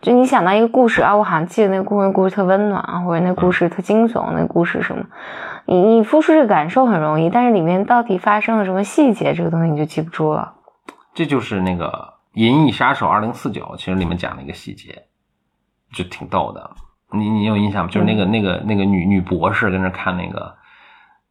[0.01, 5.05] 就你想到一个故事啊，我好像记得那个故事，故事特温暖啊，或者那故事特惊悚，那个故事什么，
[5.66, 10.55] 你你付出这个感受很容易，但是里面到底发生了什么细节，这个东西你就记不住了。
[11.14, 15.03] 这就是那个《银翼杀手二零四九》，其实里面讲了一个细节，
[15.93, 16.70] 就挺逗的。
[17.12, 17.90] 你你有印象吗？
[17.90, 20.56] 就是那个那个那个女女博士跟着看那个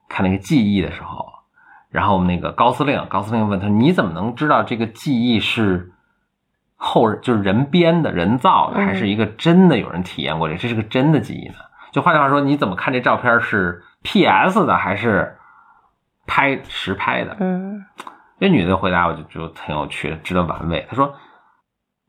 [0.09, 1.25] 看那个记忆的时候，
[1.89, 5.91] 然后我们那个高司令高司令问他：“你怎么能知道这个记忆是
[6.75, 10.55] 后人就是人编的、人造的，嗯还是一个真的有人体验过这？
[10.55, 11.55] 这是个真的记忆呢？”
[11.91, 15.37] 就换句话说，你怎么看这照片是 PS 的还是
[16.25, 17.37] 拍实拍的？
[17.39, 17.85] 嗯
[18.39, 20.85] 这女的回答我就觉得挺有趣的，值得玩味。
[20.89, 21.15] 她说：“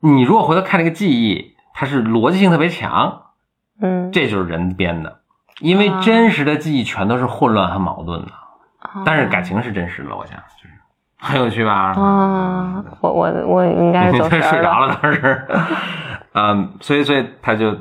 [0.01, 3.28] 你如果回头看这个记忆，它是逻辑性特别强，
[3.81, 5.19] 嗯，这就是人编的，
[5.59, 8.31] 因为啊真实的记忆全都是混乱和矛盾的，
[8.81, 10.73] 哦但是感情是真实的，我想就是
[11.17, 11.93] 很有趣吧？
[11.97, 15.47] 啊，我我我应该是你走神睡着了 当时，
[16.33, 17.75] 嗯，所以所以他就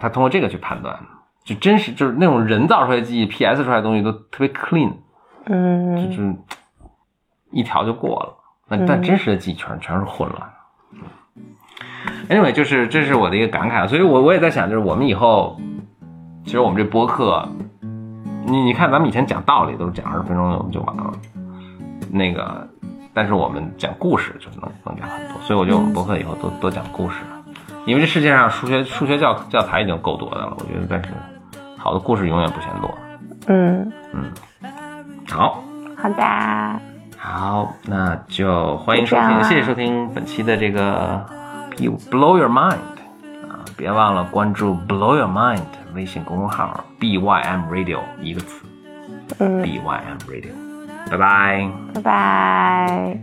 [0.00, 0.98] 他通过这个去判断，
[1.44, 4.92] 就真实就是那种人造出来的记忆，PS 出来的东西都特别 clean，
[5.46, 6.36] 嗯就嗯是
[7.50, 8.40] 一条就过了。
[8.66, 10.50] 但真实的记忆全全是混乱。
[12.28, 15.58] Anyway，就是这是我的一个感慨，所以我我也在想，就是我们以后，
[16.44, 17.46] 其实我们这播客，
[18.46, 21.12] 你你看咱们以前讲道理都是讲二十分钟我们就完了，
[22.10, 22.66] 那个，
[23.12, 27.16] 但是我们讲故事就能能讲很多，所以我觉得我们播客以后多多讲故事，
[27.86, 31.10] 因为这世界上数学数学教教材已经够多的了，我觉得但是
[31.76, 32.94] 好的故事永远不嫌多。
[33.46, 34.32] 嗯嗯，
[35.30, 35.62] 好。
[35.96, 36.80] 好的，
[37.16, 41.24] 好，那就欢迎收听，谢谢收听本期的这个
[41.77, 42.77] You Blow Your Mind
[43.49, 45.61] 啊，别忘了关注 Blow Your Mind
[45.93, 48.65] 微信公众号 B Y M Radio 一个词
[49.39, 50.51] 嗯， B Y M Radio，
[51.09, 51.69] 拜拜。
[51.93, 53.19] 拜拜。